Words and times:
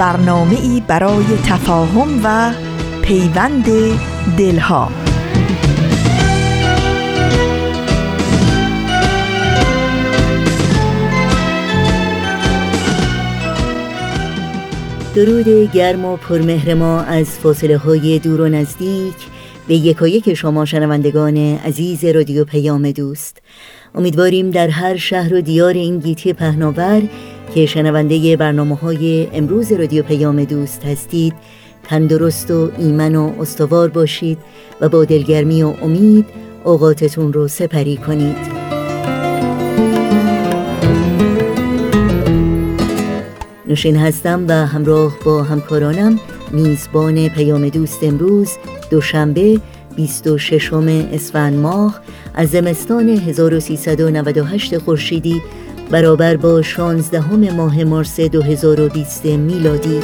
برنامه 0.00 0.60
ای 0.60 0.82
برای 0.86 1.24
تفاهم 1.46 2.20
و 2.24 2.52
پیوند 3.02 3.64
دلها. 4.38 4.88
درود 15.14 15.72
گرم 15.72 16.04
و 16.04 16.16
پرمهر 16.16 16.74
ما 16.74 17.00
از 17.00 17.26
فاصله 17.26 17.76
های 17.76 18.18
دور 18.18 18.40
و 18.40 18.48
نزدیک 18.48 19.14
به 19.68 19.74
یکایک 19.74 20.34
شما 20.34 20.64
شنوندگان 20.64 21.36
عزیز 21.36 22.04
رادیو 22.04 22.44
پیام 22.44 22.90
دوست. 22.90 23.38
امیدواریم 23.94 24.50
در 24.50 24.68
هر 24.68 24.96
شهر 24.96 25.34
و 25.34 25.40
دیار 25.40 25.72
این 25.72 25.98
گیتی 25.98 26.32
پهناور 26.32 27.02
که 27.54 27.66
شنونده 27.66 28.36
برنامه 28.36 28.76
های 28.76 29.28
امروز 29.32 29.72
رادیو 29.72 30.02
پیام 30.02 30.44
دوست 30.44 30.84
هستید 30.84 31.34
تندرست 31.82 32.50
و 32.50 32.70
ایمن 32.78 33.14
و 33.14 33.32
استوار 33.40 33.88
باشید 33.88 34.38
و 34.80 34.88
با 34.88 35.04
دلگرمی 35.04 35.62
و 35.62 35.74
امید 35.82 36.26
اوقاتتون 36.64 37.32
رو 37.32 37.48
سپری 37.48 37.96
کنید. 37.96 38.60
نوشین 43.66 43.96
هستم 43.96 44.44
و 44.48 44.52
همراه 44.52 45.16
با 45.24 45.42
همکارانم 45.42 46.20
میزبان 46.52 47.28
پیام 47.28 47.68
دوست 47.68 48.04
امروز 48.04 48.50
دوشنبه 48.90 49.60
26 49.96 50.72
اسفند 51.12 51.54
ماه 51.58 52.00
از 52.34 52.50
زمستان 52.50 53.08
1398 53.08 54.78
خورشیدی 54.78 55.42
برابر 55.90 56.36
با 56.36 56.62
16 56.62 57.52
ماه 57.52 57.84
مارس 57.84 58.20
2020 58.20 59.26
میلادی. 59.26 60.00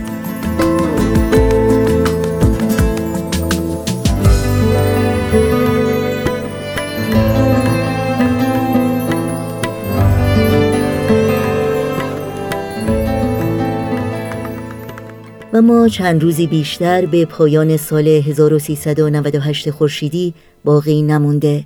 و 15.53 15.63
ما 15.63 15.89
چند 15.89 16.23
روزی 16.23 16.47
بیشتر 16.47 17.07
به 17.07 17.25
پایان 17.25 17.77
سال 17.77 18.09
1398 18.09 19.71
خورشیدی 19.71 20.35
باقی 20.65 21.03
نمونده. 21.03 21.65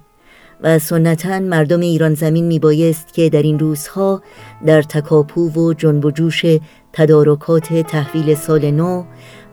و 0.63 0.79
سنتا 0.79 1.41
مردم 1.41 1.81
ایران 1.81 2.15
زمین 2.15 2.45
می 2.45 2.59
بایست 2.59 3.15
که 3.15 3.31
در 3.31 3.43
این 3.43 3.59
روزها 3.59 4.23
در 4.67 4.83
تکاپو 4.83 5.49
و 5.49 5.75
جنب 5.75 6.05
و 6.05 6.11
جوش 6.11 6.45
تدارکات 6.93 7.75
تحویل 7.75 8.35
سال 8.35 8.71
نو 8.71 9.05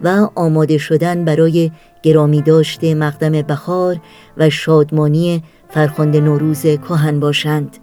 و 0.04 0.30
آماده 0.36 0.78
شدن 0.78 1.26
برای 1.26 1.72
گرامی 2.04 2.42
داشته 2.42 2.96
مقدم 2.96 3.32
بخار 3.32 4.00
و 4.38 4.50
شادمانی 4.50 5.44
فرخند 5.70 6.18
نوروز 6.18 6.62
کهن 6.62 7.20
باشند. 7.20 7.78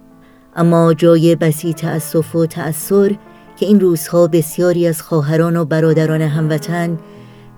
اما 0.55 0.93
جای 0.93 1.35
بسی 1.35 1.73
تأسف 1.73 2.35
و 2.35 2.45
تأثیر 2.45 3.17
که 3.59 3.65
این 3.65 3.79
روزها 3.79 4.27
بسیاری 4.27 4.87
از 4.87 5.01
خواهران 5.01 5.57
و 5.57 5.65
برادران 5.65 6.21
هموطن 6.21 6.97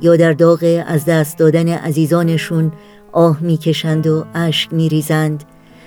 یا 0.02 0.16
در 0.16 0.34
داغ 0.34 0.84
از 0.88 1.06
دست 1.06 1.38
دادن 1.38 1.70
عزیزانشون 1.70 2.72
آه 3.12 3.38
می‌کشند 3.42 4.08
و 4.08 4.26
اشک 4.34 4.74
میریزند 4.74 5.44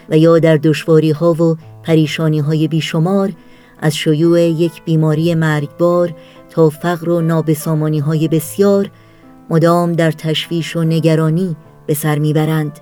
و 0.08 0.16
یا 0.16 0.38
در 0.38 0.56
دشواری 0.56 1.10
ها 1.10 1.32
و 1.32 1.56
پریشانی 1.82 2.38
های 2.38 2.68
بیشمار 2.68 3.32
از 3.80 3.96
شیوع 3.96 4.40
یک 4.40 4.82
بیماری 4.84 5.34
مرگبار 5.34 6.14
تا 6.50 6.70
فقر 6.70 7.08
و 7.08 7.20
نابسامانی 7.20 7.98
های 7.98 8.28
بسیار 8.28 8.90
مدام 9.50 9.92
در 9.92 10.10
تشویش 10.10 10.76
و 10.76 10.82
نگرانی 10.82 11.56
به 11.86 11.94
سر 11.94 12.18
می‌برند. 12.18 12.78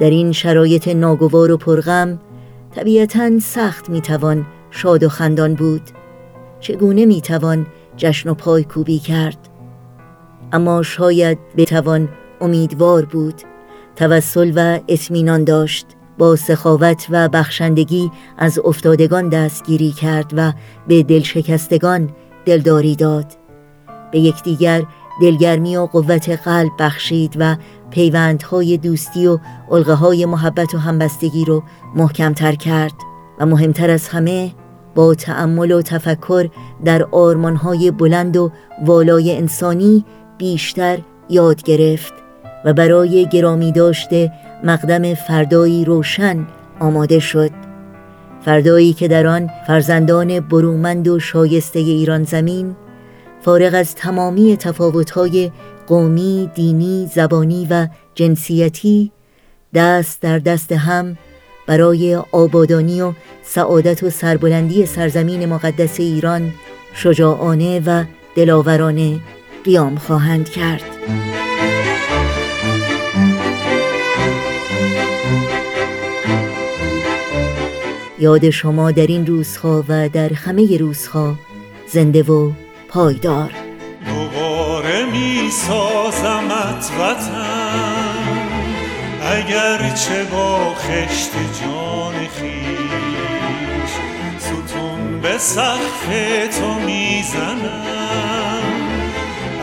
در 0.00 0.10
این 0.10 0.32
شرایط 0.32 0.88
ناگوار 0.88 1.52
و 1.52 1.56
پرغم 1.56 2.20
طبیعتا 2.74 3.38
سخت 3.38 3.90
می‌توان 3.90 4.46
شاد 4.70 5.02
و 5.02 5.08
خندان 5.08 5.54
بود. 5.54 5.82
چگونه 6.60 7.06
می‌توان 7.06 7.66
جشن 7.96 8.28
و 8.28 8.34
پای 8.34 8.64
کوبی 8.64 8.98
کرد؟ 8.98 9.38
اما 10.52 10.82
شاید 10.82 11.38
بتوان 11.56 12.08
امیدوار 12.40 13.04
بود 13.04 13.42
توسل 13.96 14.52
و 14.56 14.78
اطمینان 14.88 15.44
داشت. 15.44 15.86
با 16.18 16.36
سخاوت 16.36 17.06
و 17.10 17.28
بخشندگی 17.28 18.10
از 18.38 18.58
افتادگان 18.64 19.28
دستگیری 19.28 19.92
کرد 19.92 20.32
و 20.36 20.52
به 20.88 21.02
دلشکستگان 21.02 22.10
دلداری 22.44 22.96
داد. 22.96 23.26
به 24.12 24.20
یکدیگر 24.20 24.82
دلگرمی 25.20 25.76
و 25.76 25.86
قوت 25.86 26.28
قلب 26.28 26.70
بخشید 26.78 27.36
و 27.38 27.56
پیوندهای 27.90 28.76
دوستی 28.76 29.26
و 29.26 29.38
علقه 29.70 29.92
های 29.92 30.26
محبت 30.26 30.74
و 30.74 30.78
همبستگی 30.78 31.44
رو 31.44 31.62
محکمتر 31.94 32.54
کرد 32.54 32.94
و 33.38 33.46
مهمتر 33.46 33.90
از 33.90 34.08
همه 34.08 34.54
با 34.94 35.14
تأمل 35.14 35.70
و 35.70 35.82
تفکر 35.82 36.48
در 36.84 37.02
آرمانهای 37.12 37.90
بلند 37.90 38.36
و 38.36 38.50
والای 38.84 39.36
انسانی 39.36 40.04
بیشتر 40.38 40.98
یاد 41.28 41.62
گرفت 41.62 42.12
و 42.64 42.72
برای 42.72 43.28
گرامی 43.28 43.72
داشته 43.72 44.32
مقدم 44.64 45.14
فردایی 45.14 45.84
روشن 45.84 46.46
آماده 46.80 47.18
شد 47.18 47.50
فردایی 48.44 48.92
که 48.92 49.08
در 49.08 49.26
آن 49.26 49.50
فرزندان 49.66 50.40
برومند 50.40 51.08
و 51.08 51.18
شایسته 51.18 51.78
ایران 51.78 52.24
زمین 52.24 52.76
فارغ 53.40 53.74
از 53.74 53.94
تمامی 53.94 54.56
تفاوت‌های 54.56 55.50
قومی، 55.86 56.50
دینی، 56.54 57.10
زبانی 57.14 57.66
و 57.70 57.88
جنسیتی 58.14 59.12
دست 59.74 60.22
در 60.22 60.38
دست 60.38 60.72
هم 60.72 61.16
برای 61.66 62.16
آبادانی 62.32 63.02
و 63.02 63.12
سعادت 63.42 64.02
و 64.02 64.10
سربلندی 64.10 64.86
سرزمین 64.86 65.46
مقدس 65.46 66.00
ایران 66.00 66.52
شجاعانه 66.94 67.80
و 67.86 68.04
دلاورانه 68.36 69.20
قیام 69.64 69.96
خواهند 69.96 70.48
کرد. 70.48 70.82
یاد 78.24 78.50
شما 78.50 78.90
در 78.90 79.06
این 79.06 79.26
روزها 79.26 79.84
و 79.88 80.08
در 80.08 80.32
همه 80.32 80.76
روزها 80.78 81.34
زنده 81.86 82.22
و 82.22 82.52
پایدار. 82.88 83.50
دوباره 84.06 85.04
می 85.04 85.50
سازمت 85.50 86.90
اگر 89.22 89.94
چه 89.94 90.24
با 90.24 90.74
خشت 90.74 91.30
جان 91.60 92.14
خیش 92.14 93.92
ستون 94.38 95.20
به 95.20 95.38
سقف 95.38 96.06
تو 96.58 96.74
می‌زنم. 96.74 98.62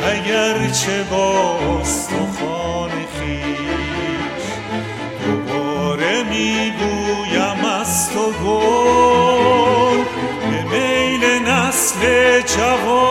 اگر 0.04 0.70
چه 0.70 1.04
با 1.12 1.60
استخوان 1.82 2.92
خیش 2.92 4.46
دوباره 5.26 6.24
می‌گویم 6.24 6.91
گل 8.46 10.04
به 10.50 10.64
میل 10.72 11.24
نسل 11.48 12.42
جوان. 12.42 13.11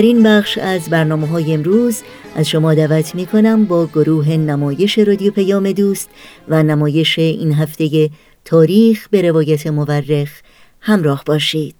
در 0.00 0.06
این 0.06 0.22
بخش 0.22 0.58
از 0.58 0.90
برنامه 0.90 1.26
های 1.26 1.54
امروز 1.54 2.02
از 2.36 2.48
شما 2.48 2.74
دعوت 2.74 3.14
می 3.14 3.26
کنم 3.26 3.64
با 3.64 3.86
گروه 3.86 4.28
نمایش 4.28 4.98
رادیو 4.98 5.32
پیام 5.32 5.72
دوست 5.72 6.10
و 6.48 6.62
نمایش 6.62 7.18
این 7.18 7.52
هفته 7.52 8.10
تاریخ 8.44 9.08
به 9.08 9.22
روایت 9.22 9.66
مورخ 9.66 10.40
همراه 10.80 11.22
باشید. 11.26 11.79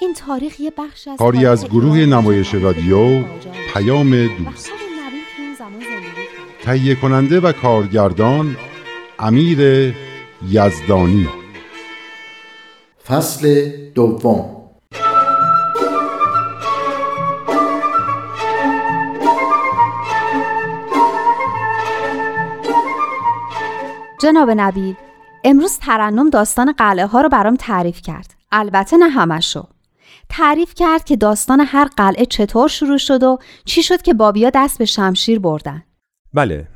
این 0.00 0.14
تاریخ 0.14 0.60
یه 0.60 0.72
بخش 0.78 1.08
از 1.08 1.18
کاری 1.18 1.46
از 1.46 1.68
گروه 1.68 1.98
نمایش 1.98 2.54
رادیو 2.54 3.24
پیام 3.74 4.26
دوست. 4.26 4.70
تهیه 6.62 6.94
کننده 6.94 7.40
و 7.40 7.52
کارگردان 7.52 8.56
امیر 9.18 9.94
یزدانی. 10.48 11.28
فصل 13.06 13.70
دوم. 13.94 14.56
جناب 24.22 24.50
نبیل 24.50 24.94
امروز 25.44 25.78
ترنم 25.78 26.30
داستان 26.30 26.72
قلعه 26.72 27.06
ها 27.06 27.20
رو 27.20 27.28
برام 27.28 27.56
تعریف 27.56 28.02
کرد. 28.02 28.34
البته 28.52 28.96
نه 28.96 29.08
همشو. 29.08 29.66
تعریف 30.30 30.74
کرد 30.74 31.04
که 31.04 31.16
داستان 31.16 31.60
هر 31.60 31.88
قلعه 31.96 32.26
چطور 32.26 32.68
شروع 32.68 32.98
شد 32.98 33.22
و 33.22 33.38
چی 33.64 33.82
شد 33.82 34.02
که 34.02 34.14
بابیا 34.14 34.50
دست 34.54 34.78
به 34.78 34.84
شمشیر 34.84 35.38
بردن. 35.38 35.82
بله. 36.34 36.68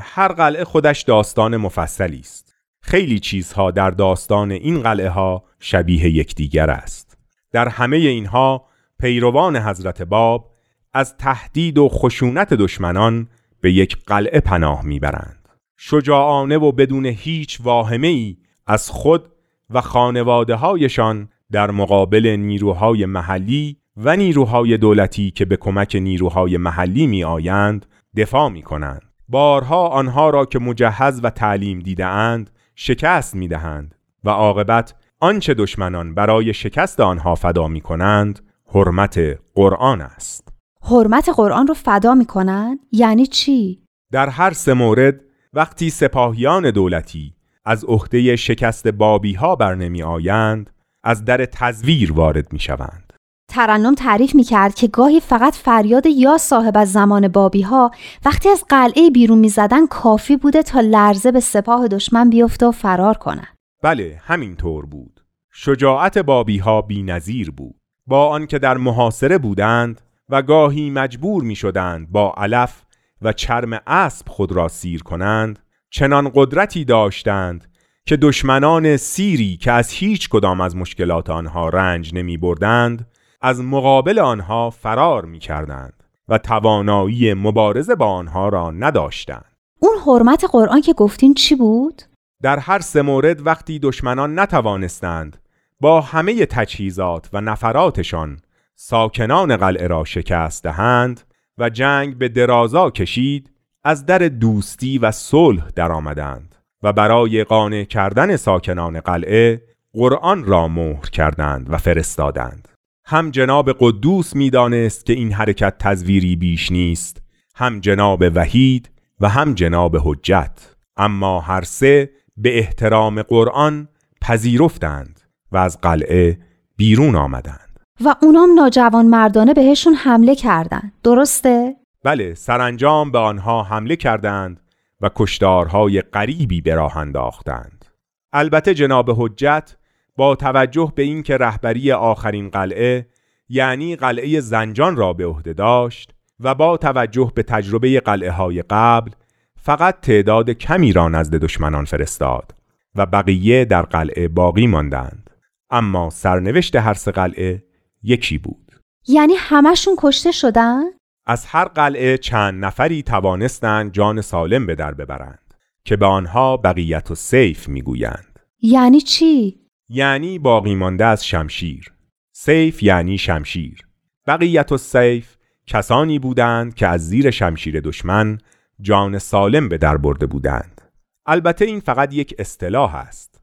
هر 0.00 0.28
قلعه 0.28 0.64
خودش 0.64 1.02
داستان 1.02 1.56
مفصلی 1.56 2.20
است. 2.20 2.54
خیلی 2.82 3.18
چیزها 3.18 3.70
در 3.70 3.90
داستان 3.90 4.50
این 4.50 4.82
قلعه 4.82 5.08
ها 5.08 5.44
شبیه 5.60 6.10
یکدیگر 6.10 6.70
است. 6.70 7.18
در 7.52 7.68
همه 7.68 7.96
اینها 7.96 8.66
پیروان 9.00 9.56
حضرت 9.56 10.02
باب 10.02 10.50
از 10.92 11.16
تهدید 11.16 11.78
و 11.78 11.88
خشونت 11.88 12.54
دشمنان 12.54 13.28
به 13.60 13.72
یک 13.72 13.96
قلعه 14.06 14.40
پناه 14.40 14.84
می‌برند. 14.84 15.48
شجاعانه 15.76 16.58
و 16.58 16.72
بدون 16.72 17.06
هیچ 17.06 17.60
واهمه 17.60 18.06
ای 18.06 18.36
از 18.66 18.90
خود 18.90 19.32
و 19.70 19.80
خانواده 19.80 20.54
هایشان 20.54 21.28
در 21.52 21.70
مقابل 21.70 22.26
نیروهای 22.26 23.06
محلی 23.06 23.76
و 23.96 24.16
نیروهای 24.16 24.76
دولتی 24.76 25.30
که 25.30 25.44
به 25.44 25.56
کمک 25.56 25.96
نیروهای 25.96 26.56
محلی 26.56 27.06
می 27.06 27.24
آیند 27.24 27.86
دفاع 28.16 28.48
می 28.48 28.62
کنند. 28.62 29.02
بارها 29.28 29.88
آنها 29.88 30.30
را 30.30 30.44
که 30.44 30.58
مجهز 30.58 31.20
و 31.22 31.30
تعلیم 31.30 31.78
دیده 31.78 32.06
اند 32.06 32.50
شکست 32.74 33.34
می 33.34 33.48
دهند 33.48 33.94
و 34.24 34.30
عاقبت 34.30 34.94
آنچه 35.20 35.54
دشمنان 35.54 36.14
برای 36.14 36.54
شکست 36.54 37.00
آنها 37.00 37.34
فدا 37.34 37.68
می 37.68 37.80
کنند 37.80 38.40
حرمت 38.74 39.20
قرآن 39.54 40.00
است. 40.00 40.48
حرمت 40.82 41.28
قرآن 41.36 41.66
رو 41.66 41.74
فدا 41.74 42.14
می 42.14 42.24
کنند؟ 42.24 42.78
یعنی 42.92 43.26
چی؟ 43.26 43.82
در 44.12 44.28
هر 44.28 44.52
سه 44.52 44.74
مورد 44.74 45.20
وقتی 45.52 45.90
سپاهیان 45.90 46.70
دولتی 46.70 47.34
از 47.64 47.84
عهده 47.84 48.36
شکست 48.36 48.88
بابی 48.88 49.34
ها 49.34 49.56
بر 49.56 49.74
نمی 49.74 50.02
آیند 50.02 50.70
از 51.08 51.24
در 51.24 51.44
تزویر 51.44 52.12
وارد 52.12 52.52
می 52.52 52.58
شوند. 52.58 53.12
ترنم 53.50 53.94
تعریف 53.94 54.34
می 54.34 54.44
کرد 54.44 54.74
که 54.74 54.88
گاهی 54.88 55.20
فقط 55.20 55.54
فریاد 55.54 56.06
یا 56.06 56.38
صاحب 56.38 56.76
از 56.76 56.92
زمان 56.92 57.28
بابی 57.28 57.62
ها 57.62 57.90
وقتی 58.24 58.48
از 58.48 58.64
قلعه 58.68 59.10
بیرون 59.10 59.38
می 59.38 59.48
زدن 59.48 59.86
کافی 59.86 60.36
بوده 60.36 60.62
تا 60.62 60.80
لرزه 60.80 61.32
به 61.32 61.40
سپاه 61.40 61.88
دشمن 61.88 62.30
بیفته 62.30 62.66
و 62.66 62.70
فرار 62.70 63.14
کنند. 63.14 63.56
بله 63.82 64.20
همینطور 64.24 64.86
بود. 64.86 65.20
شجاعت 65.52 66.18
بابی 66.18 66.58
ها 66.58 66.82
بی 66.82 67.02
نظیر 67.02 67.50
بود. 67.50 67.74
با 68.06 68.28
آنکه 68.28 68.58
در 68.58 68.76
محاصره 68.76 69.38
بودند 69.38 70.00
و 70.28 70.42
گاهی 70.42 70.90
مجبور 70.90 71.42
می 71.42 71.54
شدند 71.54 72.10
با 72.10 72.34
علف 72.36 72.82
و 73.22 73.32
چرم 73.32 73.80
اسب 73.86 74.28
خود 74.28 74.52
را 74.52 74.68
سیر 74.68 75.02
کنند 75.02 75.58
چنان 75.90 76.30
قدرتی 76.34 76.84
داشتند 76.84 77.67
که 78.08 78.16
دشمنان 78.16 78.96
سیری 78.96 79.56
که 79.56 79.72
از 79.72 79.90
هیچ 79.90 80.28
کدام 80.28 80.60
از 80.60 80.76
مشکلات 80.76 81.30
آنها 81.30 81.68
رنج 81.68 82.14
نمی 82.14 82.36
بردند 82.36 83.06
از 83.40 83.60
مقابل 83.60 84.18
آنها 84.18 84.70
فرار 84.70 85.24
می 85.24 85.38
کردند 85.38 86.04
و 86.28 86.38
توانایی 86.38 87.34
مبارزه 87.34 87.94
با 87.94 88.06
آنها 88.06 88.48
را 88.48 88.70
نداشتند 88.70 89.56
اون 89.78 89.94
حرمت 90.06 90.44
قرآن 90.52 90.80
که 90.80 90.92
گفتین 90.92 91.34
چی 91.34 91.54
بود؟ 91.54 92.02
در 92.42 92.58
هر 92.58 92.78
سه 92.78 93.02
مورد 93.02 93.46
وقتی 93.46 93.78
دشمنان 93.78 94.38
نتوانستند 94.38 95.42
با 95.80 96.00
همه 96.00 96.46
تجهیزات 96.46 97.28
و 97.32 97.40
نفراتشان 97.40 98.40
ساکنان 98.74 99.56
قلعه 99.56 99.86
را 99.86 100.04
شکست 100.04 100.62
دهند 100.62 101.20
و 101.58 101.70
جنگ 101.70 102.18
به 102.18 102.28
درازا 102.28 102.90
کشید 102.90 103.50
از 103.84 104.06
در 104.06 104.18
دوستی 104.18 104.98
و 104.98 105.10
صلح 105.10 105.68
درآمدند 105.76 106.57
و 106.82 106.92
برای 106.92 107.44
قانع 107.44 107.84
کردن 107.84 108.36
ساکنان 108.36 109.00
قلعه 109.00 109.62
قرآن 109.92 110.44
را 110.44 110.68
مهر 110.68 111.10
کردند 111.10 111.66
و 111.70 111.76
فرستادند. 111.76 112.68
هم 113.04 113.30
جناب 113.30 113.72
قدوس 113.80 114.36
می‌دانست 114.36 115.06
که 115.06 115.12
این 115.12 115.32
حرکت 115.32 115.74
تزویری 115.78 116.36
بیش 116.36 116.72
نیست 116.72 117.22
هم 117.54 117.80
جناب 117.80 118.24
وحید 118.34 118.90
و 119.20 119.28
هم 119.28 119.54
جناب 119.54 119.96
حجت. 119.96 120.74
اما 120.96 121.40
هر 121.40 121.62
سه 121.62 122.10
به 122.36 122.58
احترام 122.58 123.22
قرآن 123.22 123.88
پذیرفتند 124.20 125.20
و 125.52 125.56
از 125.56 125.80
قلعه 125.80 126.38
بیرون 126.76 127.16
آمدند. 127.16 127.78
و 128.04 128.14
اونام 128.22 128.54
ناجوان 128.54 129.06
مردانه 129.06 129.54
بهشون 129.54 129.94
حمله 129.94 130.34
کردند. 130.34 130.92
درسته؟ 131.02 131.76
بله 132.04 132.34
سرانجام 132.34 133.10
به 133.10 133.18
آنها 133.18 133.62
حمله 133.62 133.96
کردند 133.96 134.60
و 135.00 135.10
کشدارهای 135.14 136.00
غریبی 136.00 136.60
به 136.60 136.74
راه 136.74 136.96
انداختند. 136.96 137.84
البته 138.32 138.74
جناب 138.74 139.10
حجت 139.10 139.76
با 140.16 140.36
توجه 140.36 140.92
به 140.94 141.02
اینکه 141.02 141.36
رهبری 141.36 141.92
آخرین 141.92 142.48
قلعه 142.48 143.08
یعنی 143.48 143.96
قلعه 143.96 144.40
زنجان 144.40 144.96
را 144.96 145.12
به 145.12 145.26
عهده 145.26 145.52
داشت 145.52 146.14
و 146.40 146.54
با 146.54 146.76
توجه 146.76 147.32
به 147.34 147.42
تجربه 147.42 148.00
قلعه 148.00 148.30
های 148.30 148.62
قبل 148.70 149.10
فقط 149.56 150.00
تعداد 150.00 150.50
کمی 150.50 150.92
را 150.92 151.08
نزد 151.08 151.34
دشمنان 151.34 151.84
فرستاد 151.84 152.54
و 152.94 153.06
بقیه 153.06 153.64
در 153.64 153.82
قلعه 153.82 154.28
باقی 154.28 154.66
ماندند. 154.66 155.30
اما 155.70 156.10
سرنوشت 156.10 156.76
هر 156.76 156.94
سه 156.94 157.10
قلعه 157.10 157.64
یکی 158.02 158.38
بود. 158.38 158.72
یعنی 159.08 159.34
همشون 159.36 159.94
کشته 159.98 160.30
شدن؟ 160.30 160.84
از 161.28 161.46
هر 161.46 161.64
قلعه 161.64 162.18
چند 162.18 162.64
نفری 162.64 163.02
توانستند 163.02 163.92
جان 163.92 164.20
سالم 164.20 164.66
به 164.66 164.74
در 164.74 164.94
ببرند 164.94 165.54
که 165.84 165.96
به 165.96 166.06
آنها 166.06 166.56
بقیت 166.56 167.10
و 167.10 167.14
سیف 167.14 167.68
می‌گویند. 167.68 168.38
یعنی 168.60 169.00
چی؟ 169.00 169.60
یعنی 169.88 170.38
باقی 170.38 170.74
مانده 170.74 171.04
از 171.04 171.26
شمشیر. 171.26 171.92
سیف 172.32 172.82
یعنی 172.82 173.18
شمشیر. 173.18 173.86
بقیت 174.26 174.72
و 174.72 174.76
سیف 174.78 175.36
کسانی 175.66 176.18
بودند 176.18 176.74
که 176.74 176.86
از 176.86 177.08
زیر 177.08 177.30
شمشیر 177.30 177.80
دشمن 177.80 178.38
جان 178.80 179.18
سالم 179.18 179.68
به 179.68 179.78
در 179.78 179.96
برده 179.96 180.26
بودند. 180.26 180.80
البته 181.26 181.64
این 181.64 181.80
فقط 181.80 182.14
یک 182.14 182.34
اصطلاح 182.38 182.94
است 182.94 183.40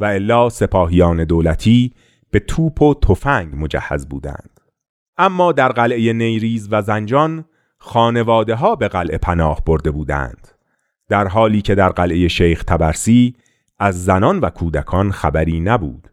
و 0.00 0.04
الا 0.04 0.48
سپاهیان 0.48 1.24
دولتی 1.24 1.92
به 2.30 2.38
توپ 2.38 2.82
و 2.82 2.94
تفنگ 2.94 3.54
مجهز 3.56 4.08
بودند. 4.08 4.59
اما 5.20 5.52
در 5.52 5.68
قلعه 5.68 6.12
نیریز 6.12 6.68
و 6.70 6.82
زنجان 6.82 7.44
خانواده 7.78 8.54
ها 8.54 8.76
به 8.76 8.88
قلعه 8.88 9.18
پناه 9.18 9.62
برده 9.66 9.90
بودند 9.90 10.48
در 11.08 11.28
حالی 11.28 11.62
که 11.62 11.74
در 11.74 11.88
قلعه 11.88 12.28
شیخ 12.28 12.64
تبرسی 12.64 13.34
از 13.78 14.04
زنان 14.04 14.40
و 14.40 14.50
کودکان 14.50 15.10
خبری 15.10 15.60
نبود 15.60 16.08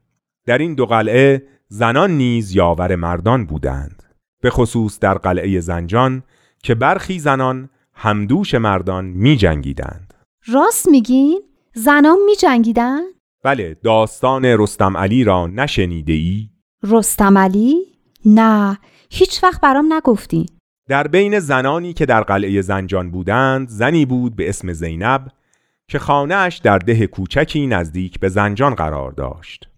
در 0.45 0.57
این 0.57 0.75
دو 0.75 0.85
قلعه 0.85 1.43
زنان 1.67 2.11
نیز 2.11 2.55
یاور 2.55 2.95
مردان 2.95 3.45
بودند 3.45 4.03
به 4.41 4.49
خصوص 4.49 4.99
در 4.99 5.13
قلعه 5.13 5.59
زنجان 5.59 6.23
که 6.63 6.75
برخی 6.75 7.19
زنان 7.19 7.69
همدوش 7.93 8.55
مردان 8.55 9.05
می 9.05 9.37
جنگیدند 9.37 10.13
راست 10.47 10.87
میگین؟ 10.87 11.41
زنان 11.73 12.17
می 12.25 12.35
جنگیدن؟ 12.35 13.01
بله 13.43 13.77
داستان 13.83 14.45
رستم 14.45 14.97
علی 14.97 15.23
را 15.23 15.47
نشنیده 15.47 16.13
ای؟ 16.13 16.49
رستم 16.83 17.37
علی؟ 17.37 17.97
نه 18.25 18.77
هیچ 19.09 19.43
وقت 19.43 19.61
برام 19.61 19.93
نگفتی. 19.93 20.45
در 20.89 21.07
بین 21.07 21.39
زنانی 21.39 21.93
که 21.93 22.05
در 22.05 22.21
قلعه 22.21 22.61
زنجان 22.61 23.11
بودند 23.11 23.69
زنی 23.69 24.05
بود 24.05 24.35
به 24.35 24.49
اسم 24.49 24.73
زینب 24.73 25.27
که 25.87 25.99
خانهاش 25.99 26.57
در 26.57 26.77
ده 26.77 27.07
کوچکی 27.07 27.67
نزدیک 27.67 28.19
به 28.19 28.29
زنجان 28.29 28.75
قرار 28.75 29.11
داشت. 29.11 29.69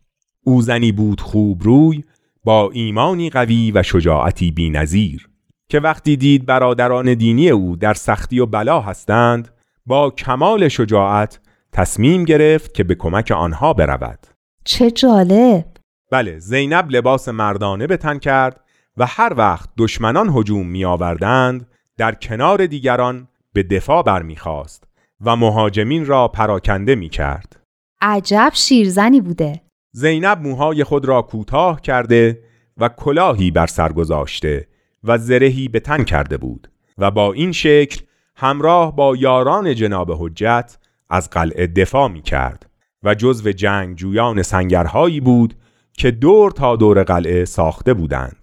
او 0.43 0.61
زنی 0.61 0.91
بود 0.91 1.21
خوب 1.21 1.63
روی 1.63 2.03
با 2.43 2.69
ایمانی 2.73 3.29
قوی 3.29 3.71
و 3.71 3.83
شجاعتی 3.83 4.51
بی 4.51 4.69
نظیر 4.69 5.29
که 5.69 5.79
وقتی 5.79 6.17
دید 6.17 6.45
برادران 6.45 7.13
دینی 7.13 7.49
او 7.49 7.75
در 7.75 7.93
سختی 7.93 8.39
و 8.39 8.45
بلا 8.45 8.81
هستند 8.81 9.49
با 9.85 10.09
کمال 10.09 10.67
شجاعت 10.67 11.39
تصمیم 11.73 12.25
گرفت 12.25 12.73
که 12.73 12.83
به 12.83 12.95
کمک 12.95 13.31
آنها 13.31 13.73
برود. 13.73 14.19
چه 14.63 14.91
جالب. 14.91 15.65
بله 16.11 16.39
زینب 16.39 16.91
لباس 16.91 17.29
مردانه 17.29 17.87
به 17.87 17.97
تن 17.97 18.17
کرد 18.19 18.61
و 18.97 19.05
هر 19.05 19.33
وقت 19.37 19.69
دشمنان 19.77 20.29
هجوم 20.35 20.67
می 20.67 20.85
آوردند 20.85 21.67
در 21.97 22.15
کنار 22.15 22.65
دیگران 22.65 23.27
به 23.53 23.63
دفاع 23.63 24.03
برمیخواست 24.03 24.83
و 25.21 25.35
مهاجمین 25.35 26.05
را 26.05 26.27
پراکنده 26.27 26.95
می 26.95 27.09
کرد. 27.09 27.59
عجب 28.01 28.51
شیرزنی 28.53 29.21
بوده 29.21 29.61
زینب 29.91 30.41
موهای 30.41 30.83
خود 30.83 31.05
را 31.05 31.21
کوتاه 31.21 31.81
کرده 31.81 32.43
و 32.77 32.89
کلاهی 32.89 33.51
بر 33.51 33.67
سر 33.67 33.91
گذاشته 33.91 34.67
و 35.03 35.17
زرهی 35.17 35.67
به 35.67 35.79
تن 35.79 36.03
کرده 36.03 36.37
بود 36.37 36.71
و 36.97 37.11
با 37.11 37.33
این 37.33 37.51
شکل 37.51 38.01
همراه 38.35 38.95
با 38.95 39.15
یاران 39.15 39.75
جناب 39.75 40.11
حجت 40.11 40.77
از 41.09 41.29
قلعه 41.29 41.67
دفاع 41.67 42.07
می 42.07 42.21
کرد 42.21 42.69
و 43.03 43.15
جزو 43.15 43.51
جنگ 43.51 43.95
جویان 43.95 44.41
سنگرهایی 44.41 45.19
بود 45.19 45.53
که 45.93 46.11
دور 46.11 46.51
تا 46.51 46.75
دور 46.75 47.03
قلعه 47.03 47.45
ساخته 47.45 47.93
بودند 47.93 48.38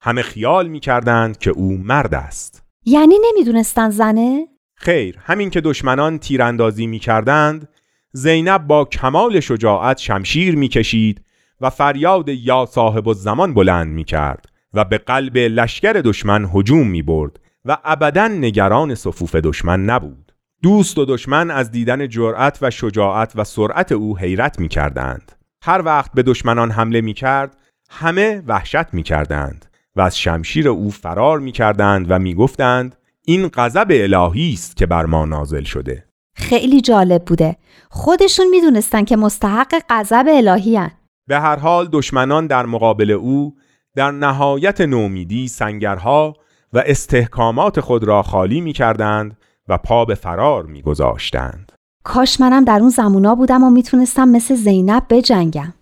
همه 0.00 0.22
خیال 0.22 0.68
می 0.68 0.80
کردند 0.80 1.38
که 1.38 1.50
او 1.50 1.72
مرد 1.72 2.14
است. 2.14 2.62
یعنی 2.84 3.14
نمی‌دونستن 3.24 3.90
زنه؟ 3.90 4.46
خیر 4.74 5.18
همین 5.18 5.50
که 5.50 5.60
دشمنان 5.60 6.18
تیراندازی 6.18 6.86
می 6.86 6.98
کردند 6.98 7.68
زینب 8.12 8.66
با 8.66 8.84
کمال 8.84 9.40
شجاعت 9.40 9.98
شمشیر 9.98 10.56
می 10.56 10.68
کشید 10.68 11.24
و 11.60 11.70
فریاد 11.70 12.28
یا 12.28 12.66
صاحب 12.70 13.08
الزمان 13.08 13.54
بلند 13.54 13.88
می 13.88 14.04
کرد 14.04 14.48
و 14.74 14.84
به 14.84 14.98
قلب 14.98 15.36
لشکر 15.36 15.92
دشمن 15.92 16.50
هجوم 16.54 16.86
می 16.86 17.02
برد 17.02 17.40
و 17.64 17.78
ابدا 17.84 18.28
نگران 18.28 18.94
صفوف 18.94 19.34
دشمن 19.34 19.84
نبود. 19.84 20.32
دوست 20.62 20.98
و 20.98 21.04
دشمن 21.04 21.50
از 21.50 21.70
دیدن 21.70 22.08
جرأت 22.08 22.58
و 22.62 22.70
شجاعت 22.70 23.32
و 23.34 23.44
سرعت 23.44 23.92
او 23.92 24.18
حیرت 24.18 24.58
می 24.58 24.68
کردند 24.68 25.32
هر 25.62 25.82
وقت 25.84 26.12
به 26.12 26.22
دشمنان 26.22 26.70
حمله 26.70 27.00
می 27.00 27.14
کرد 27.14 27.56
همه 27.90 28.42
وحشت 28.46 28.94
می 28.94 29.02
کردند 29.02 29.66
و 29.98 30.00
از 30.00 30.18
شمشیر 30.18 30.68
او 30.68 30.90
فرار 30.90 31.38
می 31.38 31.52
کردند 31.52 32.06
و 32.10 32.18
می 32.18 32.34
گفتند 32.34 32.96
این 33.24 33.48
غضب 33.48 33.86
الهی 33.90 34.52
است 34.52 34.76
که 34.76 34.86
بر 34.86 35.06
ما 35.06 35.24
نازل 35.24 35.62
شده 35.62 36.04
خیلی 36.34 36.80
جالب 36.80 37.24
بوده 37.24 37.56
خودشون 37.90 38.46
می‌دونستن 38.50 39.04
که 39.04 39.16
مستحق 39.16 39.74
غضب 39.90 40.24
الهی 40.28 40.76
هن. 40.76 40.90
به 41.28 41.40
هر 41.40 41.56
حال 41.56 41.88
دشمنان 41.92 42.46
در 42.46 42.66
مقابل 42.66 43.10
او 43.10 43.54
در 43.96 44.10
نهایت 44.10 44.80
نومیدی 44.80 45.48
سنگرها 45.48 46.34
و 46.72 46.82
استحکامات 46.86 47.80
خود 47.80 48.04
را 48.04 48.22
خالی 48.22 48.60
می 48.60 48.72
کردند 48.72 49.36
و 49.68 49.78
پا 49.78 50.04
به 50.04 50.14
فرار 50.14 50.66
می 50.66 50.82
گذاشتند. 50.82 51.72
کاش 52.04 52.40
منم 52.40 52.64
در 52.64 52.80
اون 52.80 52.90
زمونا 52.90 53.34
بودم 53.34 53.64
و 53.64 53.70
می‌تونستم 53.70 54.28
مثل 54.28 54.54
زینب 54.54 55.02
بجنگم. 55.10 55.74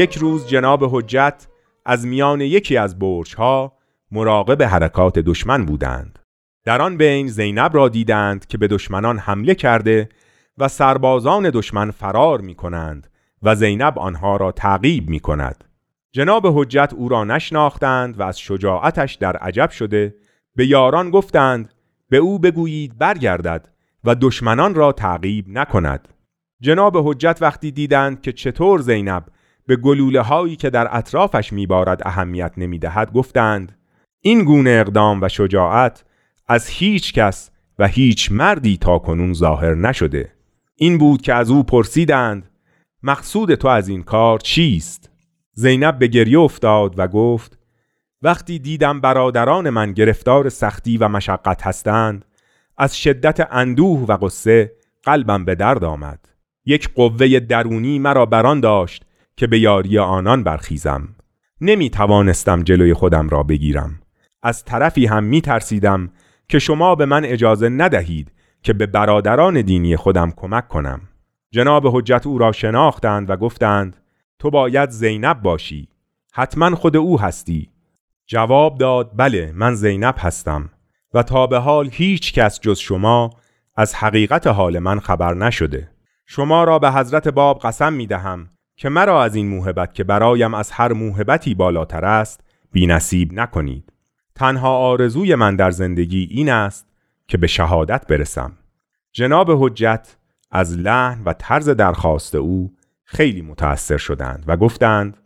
یک 0.00 0.16
روز 0.16 0.48
جناب 0.48 0.84
حجت 0.96 1.46
از 1.86 2.06
میان 2.06 2.40
یکی 2.40 2.76
از 2.76 2.96
ها 3.38 3.72
مراقب 4.10 4.62
حرکات 4.62 5.18
دشمن 5.18 5.64
بودند. 5.64 6.18
در 6.64 6.82
آن 6.82 6.96
بین 6.96 7.26
زینب 7.26 7.74
را 7.74 7.88
دیدند 7.88 8.46
که 8.46 8.58
به 8.58 8.68
دشمنان 8.68 9.18
حمله 9.18 9.54
کرده 9.54 10.08
و 10.58 10.68
سربازان 10.68 11.50
دشمن 11.50 11.90
فرار 11.90 12.40
می 12.40 12.54
کنند 12.54 13.10
و 13.42 13.54
زینب 13.54 13.98
آنها 13.98 14.36
را 14.36 14.52
تعقیب 14.52 15.10
می 15.10 15.20
کند. 15.20 15.64
جناب 16.12 16.46
حجت 16.46 16.92
او 16.96 17.08
را 17.08 17.24
نشناختند 17.24 18.20
و 18.20 18.22
از 18.22 18.40
شجاعتش 18.40 19.14
در 19.14 19.36
عجب 19.36 19.70
شده 19.70 20.14
به 20.56 20.66
یاران 20.66 21.10
گفتند 21.10 21.74
به 22.08 22.16
او 22.16 22.38
بگویید 22.38 22.98
برگردد 22.98 23.68
و 24.04 24.14
دشمنان 24.14 24.74
را 24.74 24.92
تعقیب 24.92 25.44
نکند. 25.48 26.08
جناب 26.60 27.08
حجت 27.08 27.38
وقتی 27.40 27.70
دیدند 27.70 28.22
که 28.22 28.32
چطور 28.32 28.80
زینب 28.80 29.24
به 29.70 29.76
گلوله 29.76 30.20
هایی 30.20 30.56
که 30.56 30.70
در 30.70 30.96
اطرافش 30.96 31.52
میبارد 31.52 32.02
اهمیت 32.04 32.52
نمی‌دهد 32.56 33.12
گفتند 33.12 33.78
این 34.20 34.44
گونه 34.44 34.70
اقدام 34.70 35.22
و 35.22 35.28
شجاعت 35.28 36.04
از 36.48 36.68
هیچ 36.68 37.12
کس 37.12 37.50
و 37.78 37.86
هیچ 37.86 38.32
مردی 38.32 38.76
تا 38.76 38.98
کنون 38.98 39.32
ظاهر 39.32 39.74
نشده. 39.74 40.32
این 40.76 40.98
بود 40.98 41.22
که 41.22 41.34
از 41.34 41.50
او 41.50 41.62
پرسیدند 41.62 42.50
مقصود 43.02 43.54
تو 43.54 43.68
از 43.68 43.88
این 43.88 44.02
کار 44.02 44.38
چیست؟ 44.38 45.10
زینب 45.52 45.98
به 45.98 46.06
گریه 46.06 46.38
افتاد 46.38 46.98
و 46.98 47.08
گفت 47.08 47.58
وقتی 48.22 48.58
دیدم 48.58 49.00
برادران 49.00 49.70
من 49.70 49.92
گرفتار 49.92 50.48
سختی 50.48 50.98
و 50.98 51.08
مشقت 51.08 51.66
هستند 51.66 52.24
از 52.78 52.98
شدت 52.98 53.48
اندوه 53.50 54.00
و 54.08 54.16
قصه 54.16 54.72
قلبم 55.02 55.44
به 55.44 55.54
درد 55.54 55.84
آمد. 55.84 56.28
یک 56.66 56.94
قوه 56.94 57.40
درونی 57.40 57.98
مرا 57.98 58.26
بران 58.26 58.60
داشت 58.60 59.04
که 59.40 59.46
به 59.46 59.58
یاری 59.58 59.98
آنان 59.98 60.44
برخیزم. 60.44 61.08
نمی 61.60 61.90
توانستم 61.90 62.62
جلوی 62.62 62.94
خودم 62.94 63.28
را 63.28 63.42
بگیرم. 63.42 64.00
از 64.42 64.64
طرفی 64.64 65.06
هم 65.06 65.24
می 65.24 65.40
ترسیدم 65.40 66.10
که 66.48 66.58
شما 66.58 66.94
به 66.94 67.06
من 67.06 67.24
اجازه 67.24 67.68
ندهید 67.68 68.32
که 68.62 68.72
به 68.72 68.86
برادران 68.86 69.62
دینی 69.62 69.96
خودم 69.96 70.30
کمک 70.36 70.68
کنم. 70.68 71.00
جناب 71.50 71.96
حجت 71.96 72.26
او 72.26 72.38
را 72.38 72.52
شناختند 72.52 73.30
و 73.30 73.36
گفتند 73.36 73.96
تو 74.38 74.50
باید 74.50 74.90
زینب 74.90 75.42
باشی. 75.42 75.88
حتما 76.32 76.76
خود 76.76 76.96
او 76.96 77.20
هستی. 77.20 77.70
جواب 78.26 78.78
داد 78.78 79.10
بله 79.16 79.52
من 79.54 79.74
زینب 79.74 80.14
هستم. 80.18 80.70
و 81.14 81.22
تا 81.22 81.46
به 81.46 81.58
حال 81.58 81.88
هیچ 81.92 82.32
کس 82.32 82.60
جز 82.60 82.78
شما 82.78 83.30
از 83.76 83.94
حقیقت 83.94 84.46
حال 84.46 84.78
من 84.78 85.00
خبر 85.00 85.34
نشده. 85.34 85.90
شما 86.26 86.64
را 86.64 86.78
به 86.78 86.92
حضرت 86.92 87.28
باب 87.28 87.58
قسم 87.58 87.92
می 87.92 88.06
دهم 88.06 88.50
که 88.80 88.88
مرا 88.88 89.24
از 89.24 89.34
این 89.34 89.48
موهبت 89.48 89.94
که 89.94 90.04
برایم 90.04 90.54
از 90.54 90.70
هر 90.70 90.92
موهبتی 90.92 91.54
بالاتر 91.54 92.04
است 92.04 92.40
بی 92.72 92.86
نکنید. 93.32 93.92
تنها 94.34 94.76
آرزوی 94.76 95.34
من 95.34 95.56
در 95.56 95.70
زندگی 95.70 96.28
این 96.30 96.48
است 96.48 96.86
که 97.28 97.38
به 97.38 97.46
شهادت 97.46 98.06
برسم. 98.06 98.52
جناب 99.12 99.50
حجت 99.50 100.16
از 100.50 100.78
لحن 100.78 101.22
و 101.24 101.32
طرز 101.32 101.68
درخواست 101.68 102.34
او 102.34 102.72
خیلی 103.04 103.42
متأثر 103.42 103.96
شدند 103.96 104.44
و 104.46 104.56
گفتند 104.56 105.16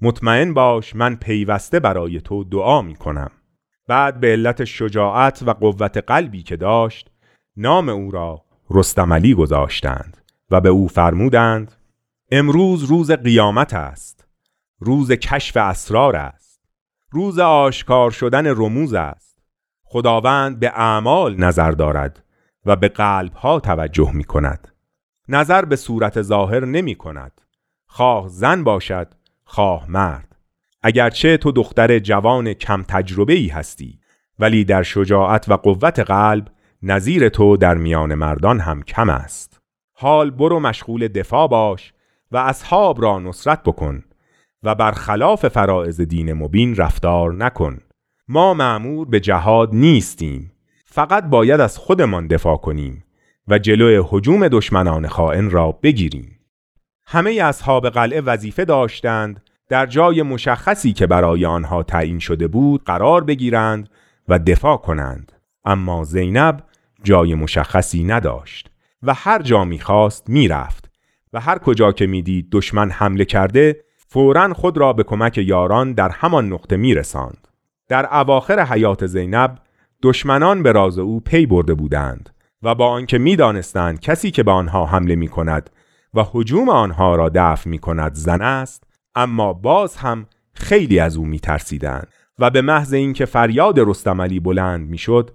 مطمئن 0.00 0.54
باش 0.54 0.96
من 0.96 1.16
پیوسته 1.16 1.80
برای 1.80 2.20
تو 2.20 2.44
دعا 2.44 2.82
می 2.82 2.94
کنم 2.94 3.30
بعد 3.88 4.20
به 4.20 4.32
علت 4.32 4.64
شجاعت 4.64 5.42
و 5.46 5.52
قوت 5.52 5.96
قلبی 5.96 6.42
که 6.42 6.56
داشت 6.56 7.10
نام 7.56 7.88
او 7.88 8.10
را 8.10 8.44
رستملی 8.70 9.34
گذاشتند 9.34 10.16
و 10.50 10.60
به 10.60 10.68
او 10.68 10.88
فرمودند 10.88 11.72
امروز 12.34 12.84
روز 12.84 13.10
قیامت 13.10 13.74
است. 13.74 14.26
روز 14.78 15.12
کشف 15.12 15.56
اسرار 15.56 16.16
است. 16.16 16.60
روز 17.10 17.38
آشکار 17.38 18.10
شدن 18.10 18.46
رموز 18.46 18.94
است. 18.94 19.38
خداوند 19.84 20.60
به 20.60 20.72
اعمال 20.74 21.36
نظر 21.36 21.70
دارد 21.70 22.24
و 22.66 22.76
به 22.76 22.88
قلب 22.88 23.32
ها 23.32 23.60
توجه 23.60 24.12
می 24.12 24.24
کند. 24.24 24.68
نظر 25.28 25.64
به 25.64 25.76
صورت 25.76 26.22
ظاهر 26.22 26.64
نمی 26.64 26.94
کند. 26.94 27.40
خواه 27.86 28.28
زن 28.28 28.64
باشد 28.64 29.14
خواه 29.44 29.90
مرد. 29.90 30.36
اگرچه 30.82 31.36
تو 31.36 31.52
دختر 31.52 31.98
جوان 31.98 32.54
کم 32.54 32.82
تجربه 32.82 33.32
ای 33.32 33.48
هستی 33.48 33.98
ولی 34.38 34.64
در 34.64 34.82
شجاعت 34.82 35.48
و 35.48 35.56
قوت 35.56 35.98
قلب 35.98 36.48
نظیر 36.82 37.28
تو 37.28 37.56
در 37.56 37.74
میان 37.74 38.14
مردان 38.14 38.60
هم 38.60 38.82
کم 38.82 39.08
است. 39.08 39.60
حال 39.92 40.30
برو 40.30 40.60
مشغول 40.60 41.08
دفاع 41.08 41.48
باش 41.48 41.92
و 42.32 42.36
اصحاب 42.36 43.02
را 43.02 43.18
نصرت 43.18 43.62
بکن 43.62 44.04
و 44.62 44.74
برخلاف 44.74 45.48
فرائض 45.48 46.00
دین 46.00 46.32
مبین 46.32 46.76
رفتار 46.76 47.34
نکن. 47.34 47.80
ما 48.28 48.54
معمور 48.54 49.08
به 49.08 49.20
جهاد 49.20 49.74
نیستیم. 49.74 50.52
فقط 50.84 51.24
باید 51.24 51.60
از 51.60 51.78
خودمان 51.78 52.26
دفاع 52.26 52.56
کنیم 52.56 53.04
و 53.48 53.58
جلوی 53.58 54.02
حجوم 54.08 54.48
دشمنان 54.48 55.08
خائن 55.08 55.50
را 55.50 55.72
بگیریم. 55.72 56.38
همه 57.06 57.30
اصحاب 57.30 57.88
قلعه 57.88 58.20
وظیفه 58.20 58.64
داشتند 58.64 59.42
در 59.68 59.86
جای 59.86 60.22
مشخصی 60.22 60.92
که 60.92 61.06
برای 61.06 61.46
آنها 61.46 61.82
تعیین 61.82 62.18
شده 62.18 62.48
بود 62.48 62.84
قرار 62.84 63.24
بگیرند 63.24 63.88
و 64.28 64.38
دفاع 64.38 64.76
کنند. 64.76 65.32
اما 65.64 66.04
زینب 66.04 66.62
جای 67.02 67.34
مشخصی 67.34 68.04
نداشت 68.04 68.70
و 69.02 69.14
هر 69.14 69.42
جا 69.42 69.64
می‌خواست 69.64 70.30
می‌رفت. 70.30 70.81
و 71.32 71.40
هر 71.40 71.58
کجا 71.58 71.92
که 71.92 72.06
می‌دید 72.06 72.48
دشمن 72.52 72.90
حمله 72.90 73.24
کرده 73.24 73.84
فورا 74.08 74.52
خود 74.52 74.78
را 74.78 74.92
به 74.92 75.02
کمک 75.02 75.38
یاران 75.38 75.92
در 75.92 76.08
همان 76.08 76.52
نقطه 76.52 76.76
میرساند 76.76 77.48
در 77.88 78.08
اواخر 78.14 78.60
حیات 78.60 79.06
زینب 79.06 79.58
دشمنان 80.02 80.62
به 80.62 80.72
راز 80.72 80.98
او 80.98 81.20
پی 81.20 81.46
برده 81.46 81.74
بودند 81.74 82.30
و 82.62 82.74
با 82.74 82.88
آنکه 82.88 83.18
می‌دانستند 83.18 84.00
کسی 84.00 84.30
که 84.30 84.42
به 84.42 84.50
آنها 84.50 84.86
حمله 84.86 85.14
می 85.14 85.28
کند 85.28 85.70
و 86.14 86.24
حجوم 86.32 86.68
آنها 86.68 87.16
را 87.16 87.30
دفع 87.34 87.70
می 87.70 87.78
کند 87.78 88.14
زن 88.14 88.42
است 88.42 88.84
اما 89.14 89.52
باز 89.52 89.96
هم 89.96 90.26
خیلی 90.54 90.98
از 90.98 91.16
او 91.16 91.24
می 91.24 91.40
و 92.38 92.50
به 92.50 92.62
محض 92.62 92.92
اینکه 92.92 93.24
فریاد 93.24 93.78
رستملی 93.78 94.40
بلند 94.40 94.88
می‌شد 94.88 95.30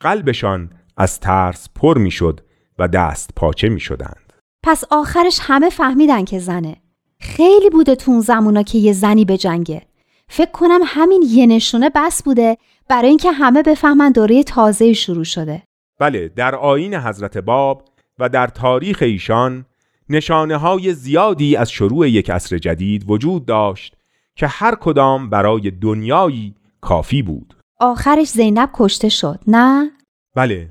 قلبشان 0.00 0.70
از 0.96 1.20
ترس 1.20 1.68
پر 1.74 1.98
می‌شد 1.98 2.40
و 2.78 2.88
دست 2.88 3.30
پاچه 3.36 3.68
می 3.68 3.80
شدند. 3.80 4.31
پس 4.62 4.84
آخرش 4.90 5.38
همه 5.42 5.70
فهمیدن 5.70 6.24
که 6.24 6.38
زنه. 6.38 6.76
خیلی 7.20 7.70
بوده 7.70 7.94
تو 7.94 8.10
اون 8.10 8.20
زمونا 8.20 8.62
که 8.62 8.78
یه 8.78 8.92
زنی 8.92 9.24
به 9.24 9.36
جنگه. 9.36 9.82
فکر 10.28 10.50
کنم 10.50 10.80
همین 10.84 11.22
یه 11.26 11.46
نشونه 11.46 11.90
بس 11.94 12.22
بوده 12.22 12.58
برای 12.88 13.08
اینکه 13.08 13.32
همه 13.32 13.62
بفهمن 13.62 14.12
دوره 14.12 14.42
تازه 14.42 14.92
شروع 14.92 15.24
شده. 15.24 15.62
بله 15.98 16.28
در 16.28 16.54
آین 16.54 16.94
حضرت 16.94 17.38
باب 17.38 17.84
و 18.18 18.28
در 18.28 18.46
تاریخ 18.46 19.02
ایشان 19.02 19.64
نشانه 20.08 20.56
های 20.56 20.94
زیادی 20.94 21.56
از 21.56 21.70
شروع 21.70 22.08
یک 22.08 22.30
عصر 22.30 22.58
جدید 22.58 23.10
وجود 23.10 23.46
داشت 23.46 23.96
که 24.36 24.46
هر 24.46 24.74
کدام 24.74 25.30
برای 25.30 25.70
دنیایی 25.70 26.54
کافی 26.80 27.22
بود. 27.22 27.54
آخرش 27.80 28.28
زینب 28.28 28.70
کشته 28.74 29.08
شد 29.08 29.40
نه؟ 29.46 29.90
بله. 30.34 30.70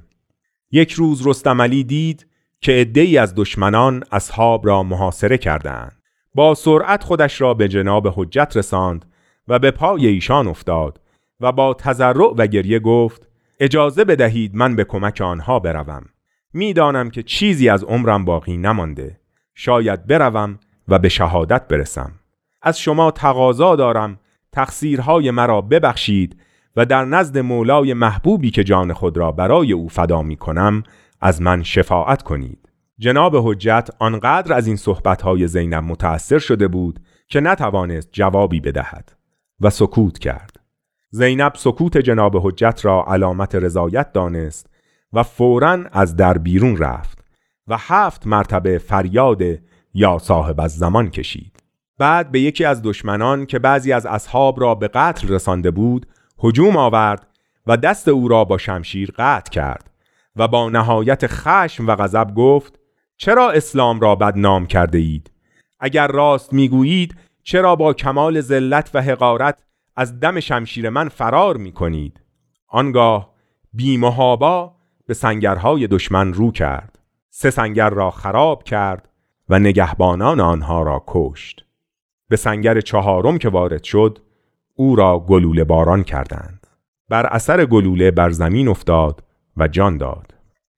یک 0.72 0.92
روز 0.92 1.28
رستملی 1.28 1.84
دید 1.84 2.31
که 2.62 2.72
عدهای 2.72 3.18
از 3.18 3.36
دشمنان 3.36 4.04
اصحاب 4.12 4.68
را 4.68 4.84
محاصره 4.84 5.38
کردند. 5.38 6.02
با 6.36 6.56
سرعت 6.56 7.04
خودش 7.04 7.42
را 7.42 7.54
به 7.54 7.68
جناب 7.68 8.08
حجت 8.16 8.58
رساند 8.58 9.06
و 9.48 9.60
به 9.60 9.72
پای 9.72 10.08
ایشان 10.08 10.48
افتاد 10.48 11.02
و 11.40 11.52
با 11.52 11.74
تذرع 11.74 12.34
و 12.38 12.48
گریه 12.48 12.80
گفت 12.80 13.28
اجازه 13.60 14.04
بدهید 14.04 14.56
من 14.56 14.76
به 14.76 14.84
کمک 14.84 15.22
آنها 15.22 15.60
بروم. 15.60 16.06
می‌دانم 16.54 17.10
که 17.10 17.24
چیزی 17.24 17.70
از 17.70 17.84
عمرم 17.84 18.26
باقی 18.26 18.58
نمانده. 18.58 19.20
شاید 19.56 20.08
بروم 20.08 20.60
و 20.88 21.00
به 21.00 21.10
شهادت 21.10 21.68
برسم. 21.68 22.12
از 22.62 22.80
شما 22.80 23.12
تقاضا 23.12 23.76
دارم. 23.76 24.20
تقصیرهای 24.52 25.32
مرا 25.32 25.62
ببخشید 25.62 26.38
و 26.76 26.86
در 26.86 27.06
نزد 27.06 27.38
مولای 27.38 27.94
محبوبی 27.94 28.52
که 28.52 28.64
جان 28.64 28.94
خود 28.94 29.18
را 29.18 29.32
برای 29.32 29.74
او 29.74 29.90
فدا 29.90 30.22
می 30.22 30.36
کنم 30.36 30.84
از 31.22 31.42
من 31.42 31.64
شفاعت 31.64 32.22
کنید. 32.22 32.70
جناب 33.00 33.36
حجت 33.36 33.90
آنقدر 34.00 34.54
از 34.54 34.68
این 34.68 34.76
صحبتهای 34.76 35.48
زینب 35.48 35.84
متأثر 35.84 36.40
شده 36.40 36.68
بود 36.68 37.00
که 37.28 37.40
نتوانست 37.40 38.10
جوابی 38.12 38.60
بدهد 38.60 39.12
و 39.62 39.70
سکوت 39.70 40.20
کرد. 40.20 40.60
زینب 41.10 41.54
سکوت 41.56 41.98
جناب 41.98 42.48
حجت 42.48 42.86
را 42.86 43.06
علامت 43.08 43.56
رضایت 43.56 44.14
دانست 44.14 44.68
و 45.14 45.24
فورا 45.24 45.84
از 45.92 46.16
در 46.16 46.38
بیرون 46.38 46.78
رفت 46.78 47.24
و 47.68 47.78
هفت 47.80 48.28
مرتبه 48.28 48.78
فریاد 48.78 49.42
یا 49.94 50.18
صاحب 50.18 50.62
از 50.62 50.78
زمان 50.78 51.10
کشید. 51.10 51.64
بعد 51.98 52.32
به 52.32 52.40
یکی 52.40 52.66
از 52.66 52.82
دشمنان 52.82 53.46
که 53.46 53.60
بعضی 53.60 53.94
از 53.94 54.06
اصحاب 54.06 54.62
را 54.62 54.76
به 54.76 54.88
قتل 54.88 55.28
رسانده 55.28 55.72
بود 55.72 56.08
هجوم 56.44 56.78
آورد 56.78 57.28
و 57.68 57.78
دست 57.78 58.08
او 58.08 58.28
را 58.28 58.46
با 58.46 58.58
شمشیر 58.58 59.14
قطع 59.18 59.52
کرد. 59.52 59.91
و 60.36 60.48
با 60.48 60.70
نهایت 60.70 61.28
خشم 61.28 61.88
و 61.88 61.96
غضب 61.96 62.34
گفت 62.36 62.80
چرا 63.18 63.52
اسلام 63.52 64.00
را 64.00 64.16
بدنام 64.16 64.66
کرده 64.66 64.98
اید 64.98 65.32
اگر 65.80 66.08
راست 66.08 66.54
می‌گویید 66.54 67.16
چرا 67.44 67.76
با 67.76 67.94
کمال 67.94 68.42
ذلت 68.42 68.92
و 68.94 69.02
حقارت 69.02 69.64
از 69.96 70.20
دم 70.20 70.40
شمشیر 70.40 70.90
من 70.90 71.10
فرار 71.10 71.58
می 71.58 71.72
کنید 71.72 72.22
آنگاه 72.68 73.34
بیمهابا 73.74 74.76
به 75.08 75.14
سنگرهای 75.14 75.88
دشمن 75.88 76.34
رو 76.34 76.52
کرد. 76.52 77.00
سه 77.30 77.50
سنگر 77.50 77.90
را 77.90 78.12
خراب 78.12 78.64
کرد 78.64 79.10
و 79.50 79.60
نگهبانان 79.60 80.40
آنها 80.40 80.84
را 80.84 81.04
کشت. 81.08 81.66
به 82.30 82.36
سنگر 82.36 82.82
چهارم 82.82 83.38
که 83.38 83.50
وارد 83.50 83.84
شد 83.84 84.20
او 84.76 84.96
را 84.96 85.20
گلوله 85.20 85.64
باران 85.64 86.04
کردند. 86.04 86.68
بر 87.10 87.26
اثر 87.26 87.66
گلوله 87.66 88.12
بر 88.12 88.30
زمین 88.30 88.68
افتاد 88.68 89.24
و 89.58 89.68
جان 89.68 89.98
داد. 89.98 90.34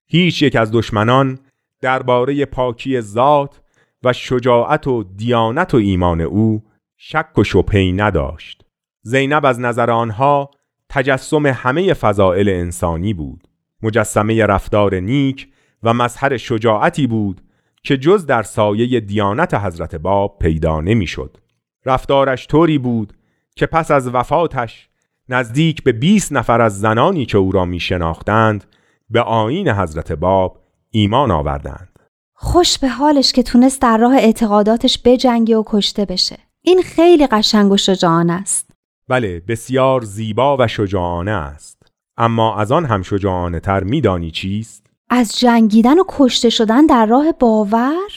هیچ 0.07 0.41
یک 0.41 0.55
از 0.55 0.71
دشمنان 0.71 1.39
درباره 1.81 2.45
پاکی 2.45 3.01
ذات 3.01 3.61
و 4.03 4.13
شجاعت 4.13 4.87
و 4.87 5.03
دیانت 5.03 5.73
و 5.73 5.77
ایمان 5.77 6.21
او 6.21 6.63
شک 6.97 7.37
و 7.37 7.43
شبهی 7.43 7.91
نداشت. 7.91 8.65
زینب 9.01 9.45
از 9.45 9.59
نظر 9.59 9.91
آنها 9.91 10.51
تجسم 10.89 11.47
همه 11.47 11.93
فضائل 11.93 12.49
انسانی 12.49 13.13
بود. 13.13 13.47
مجسمه 13.81 14.45
رفتار 14.45 14.95
نیک 14.95 15.47
و 15.83 15.93
مظهر 15.93 16.37
شجاعتی 16.37 17.07
بود 17.07 17.41
که 17.83 17.97
جز 17.97 18.25
در 18.25 18.43
سایه 18.43 18.99
دیانت 18.99 19.53
حضرت 19.53 19.95
باب 19.95 20.37
پیدا 20.39 20.81
نمی‌شد. 20.81 21.37
رفتارش 21.85 22.47
طوری 22.47 22.77
بود 22.77 23.13
که 23.55 23.65
پس 23.65 23.91
از 23.91 24.09
وفاتش 24.15 24.89
نزدیک 25.33 25.83
به 25.83 25.91
20 25.91 26.33
نفر 26.33 26.61
از 26.61 26.79
زنانی 26.79 27.25
که 27.25 27.37
او 27.37 27.51
را 27.51 27.65
می 27.65 27.79
شناختند 27.79 28.63
به 29.09 29.21
آین 29.21 29.69
حضرت 29.69 30.11
باب 30.11 30.59
ایمان 30.89 31.31
آوردند 31.31 31.99
خوش 32.33 32.77
به 32.77 32.87
حالش 32.87 33.31
که 33.31 33.43
تونست 33.43 33.81
در 33.81 33.97
راه 33.97 34.15
اعتقاداتش 34.15 34.99
بجنگه 35.05 35.57
و 35.57 35.63
کشته 35.65 36.05
بشه 36.05 36.37
این 36.61 36.81
خیلی 36.81 37.27
قشنگ 37.27 37.71
و 37.71 37.77
شجاعانه 37.77 38.33
است 38.33 38.71
بله 39.07 39.39
بسیار 39.47 40.01
زیبا 40.01 40.57
و 40.57 40.67
شجاعانه 40.67 41.31
است 41.31 41.83
اما 42.17 42.57
از 42.57 42.71
آن 42.71 42.85
هم 42.85 43.01
شجاعانه 43.01 43.59
تر 43.59 43.83
میدانی 43.83 44.31
چیست؟ 44.31 44.87
از 45.09 45.39
جنگیدن 45.39 45.99
و 45.99 46.03
کشته 46.09 46.49
شدن 46.49 46.85
در 46.85 47.05
راه 47.05 47.31
باور؟ 47.31 48.11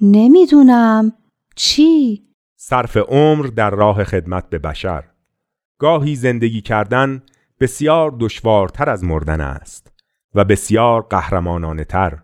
نمی‌دونم 0.00 1.12
چی؟ 1.56 2.22
صرف 2.56 2.96
عمر 2.96 3.46
در 3.46 3.70
راه 3.70 4.04
خدمت 4.04 4.50
به 4.50 4.58
بشر 4.58 5.04
گاهی 5.80 6.14
زندگی 6.14 6.60
کردن 6.60 7.22
بسیار 7.60 8.16
دشوارتر 8.20 8.90
از 8.90 9.04
مردن 9.04 9.40
است 9.40 9.92
و 10.34 10.44
بسیار 10.44 11.02
قهرمانانه 11.02 11.84
تر 11.84 12.18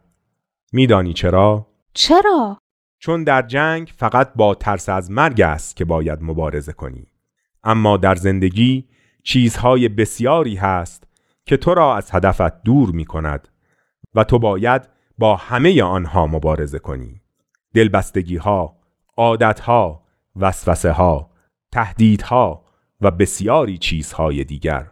میدانی 0.73 1.13
چرا؟ 1.13 1.67
چرا؟ 1.93 2.59
چون 2.99 3.25
در 3.25 3.43
جنگ 3.43 3.93
فقط 3.97 4.33
با 4.35 4.55
ترس 4.55 4.89
از 4.89 5.11
مرگ 5.11 5.41
است 5.41 5.77
که 5.77 5.85
باید 5.85 6.19
مبارزه 6.23 6.73
کنی 6.73 7.07
اما 7.65 7.97
در 7.97 8.15
زندگی 8.15 8.89
چیزهای 9.23 9.89
بسیاری 9.89 10.57
هست 10.57 11.05
که 11.47 11.57
تو 11.57 11.75
را 11.75 11.97
از 11.97 12.11
هدفت 12.15 12.63
دور 12.63 12.91
می 12.91 13.05
کند 13.05 13.49
و 14.15 14.25
تو 14.25 14.39
باید 14.39 14.89
با 15.19 15.37
همه 15.37 15.83
آنها 15.83 16.27
مبارزه 16.27 16.79
کنی 16.79 17.21
دلبستگی 17.75 18.37
ها، 18.37 18.77
عادت 19.17 19.61
ها، 19.61 20.03
وسوسه 20.37 20.93
ها، 20.93 21.31
تهدیدها 21.73 22.66
و 23.01 23.11
بسیاری 23.11 23.79
چیزهای 23.79 24.45
دیگر. 24.45 24.91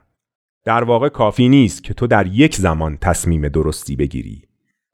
در 0.65 0.85
واقع 0.85 1.09
کافی 1.09 1.49
نیست 1.49 1.85
که 1.85 1.95
تو 1.95 2.07
در 2.07 2.27
یک 2.27 2.57
زمان 2.57 2.97
تصمیم 2.97 3.49
درستی 3.49 3.97
بگیری 3.97 4.43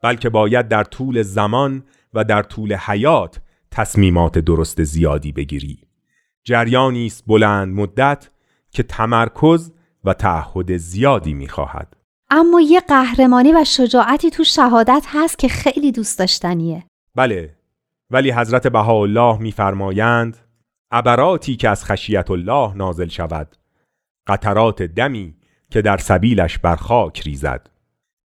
بلکه 0.03 0.29
باید 0.29 0.69
در 0.69 0.85
طول 0.85 1.23
زمان 1.23 1.85
و 2.15 2.25
در 2.25 2.43
طول 2.43 2.75
حیات 2.75 3.41
تصمیمات 3.71 4.39
درست 4.39 4.83
زیادی 4.83 5.33
بگیری. 5.33 5.79
جریانی 6.45 7.07
است 7.07 7.25
بلند 7.27 7.75
مدت 7.75 8.31
که 8.71 8.83
تمرکز 8.83 9.73
و 10.05 10.15
تعهد 10.15 10.77
زیادی 10.77 11.35
می‌خواهد. 11.35 11.97
اما 12.31 12.61
یه 12.61 12.81
قهرمانی 12.81 13.53
و 13.53 13.65
شجاعتی 13.65 14.31
تو 14.31 14.45
شهادت 14.45 15.05
هست 15.09 15.39
که 15.39 15.49
خیلی 15.49 15.93
دوست 15.93 16.19
داشتنیه. 16.19 16.85
بله 17.15 17.57
ولی 18.11 18.31
حضرت 18.31 18.67
بهاءالله 18.67 19.39
میفرمایند 19.39 20.37
عبراتی 20.91 21.57
که 21.57 21.69
از 21.69 21.85
خشیت 21.85 22.31
الله 22.31 22.75
نازل 22.75 23.09
شود 23.09 23.57
قطرات 24.27 24.83
دمی 24.83 25.35
که 25.71 25.83
در 25.83 25.97
سبیلش 25.97 26.59
بر 26.59 26.77
خاک 26.77 27.21
ریزد. 27.21 27.71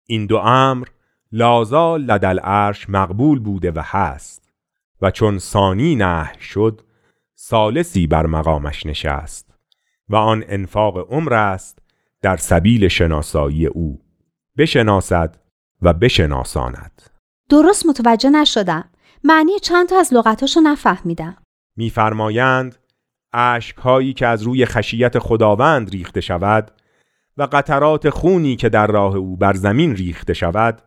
این 0.05 0.25
دو 0.25 0.37
امر 0.37 0.87
لازال 1.31 2.01
لدل 2.01 2.39
عرش 2.39 2.89
مقبول 2.89 3.39
بوده 3.39 3.71
و 3.71 3.81
هست 3.83 4.51
و 5.01 5.11
چون 5.11 5.39
ثانی 5.39 5.95
نه 5.95 6.31
شد 6.39 6.81
سالسی 7.35 8.07
بر 8.07 8.25
مقامش 8.25 8.85
نشست 8.85 9.53
و 10.09 10.15
آن 10.15 10.43
انفاق 10.47 11.13
عمر 11.13 11.33
است 11.33 11.79
در 12.21 12.37
سبیل 12.37 12.87
شناسایی 12.87 13.65
او. 13.65 13.99
بشناسد 14.57 15.37
و 15.81 15.93
بشناساند. 15.93 17.01
درست 17.49 17.85
متوجه 17.85 18.29
نشدم. 18.29 18.89
معنی 19.23 19.59
چند 19.59 19.89
تا 19.89 19.99
از 19.99 20.13
لغتاشو 20.13 20.59
نفهمیدم. 20.59 21.42
میفرمایند 21.75 22.75
هایی 23.83 24.13
که 24.13 24.27
از 24.27 24.43
روی 24.43 24.65
خشیت 24.65 25.19
خداوند 25.19 25.89
ریخته 25.89 26.21
شود 26.21 26.71
و 27.37 27.47
قطرات 27.51 28.09
خونی 28.09 28.55
که 28.55 28.69
در 28.69 28.87
راه 28.87 29.15
او 29.15 29.37
بر 29.37 29.53
زمین 29.53 29.95
ریخته 29.95 30.33
شود 30.33 30.81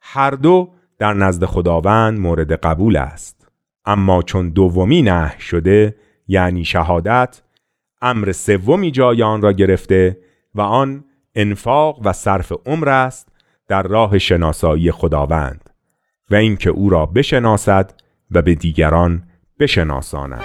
هر 0.00 0.30
دو 0.30 0.74
در 0.98 1.14
نزد 1.14 1.44
خداوند 1.44 2.18
مورد 2.18 2.52
قبول 2.52 2.96
است. 2.96 3.48
اما 3.84 4.22
چون 4.22 4.50
دومی 4.50 5.02
نه 5.02 5.38
شده 5.38 5.96
یعنی 6.28 6.64
شهادت 6.64 7.42
امر 8.02 8.32
سومی 8.32 8.90
جای 8.90 9.22
آن 9.22 9.42
را 9.42 9.52
گرفته 9.52 10.18
و 10.54 10.60
آن 10.60 11.04
انفاق 11.34 12.00
و 12.04 12.12
صرف 12.12 12.52
عمر 12.66 12.88
است 12.88 13.28
در 13.68 13.82
راه 13.82 14.18
شناسایی 14.18 14.90
خداوند 14.90 15.70
و 16.30 16.34
اینکه 16.34 16.70
او 16.70 16.90
را 16.90 17.06
بشناسد 17.06 17.94
و 18.30 18.42
به 18.42 18.54
دیگران 18.54 19.27
بشناساند. 19.58 20.44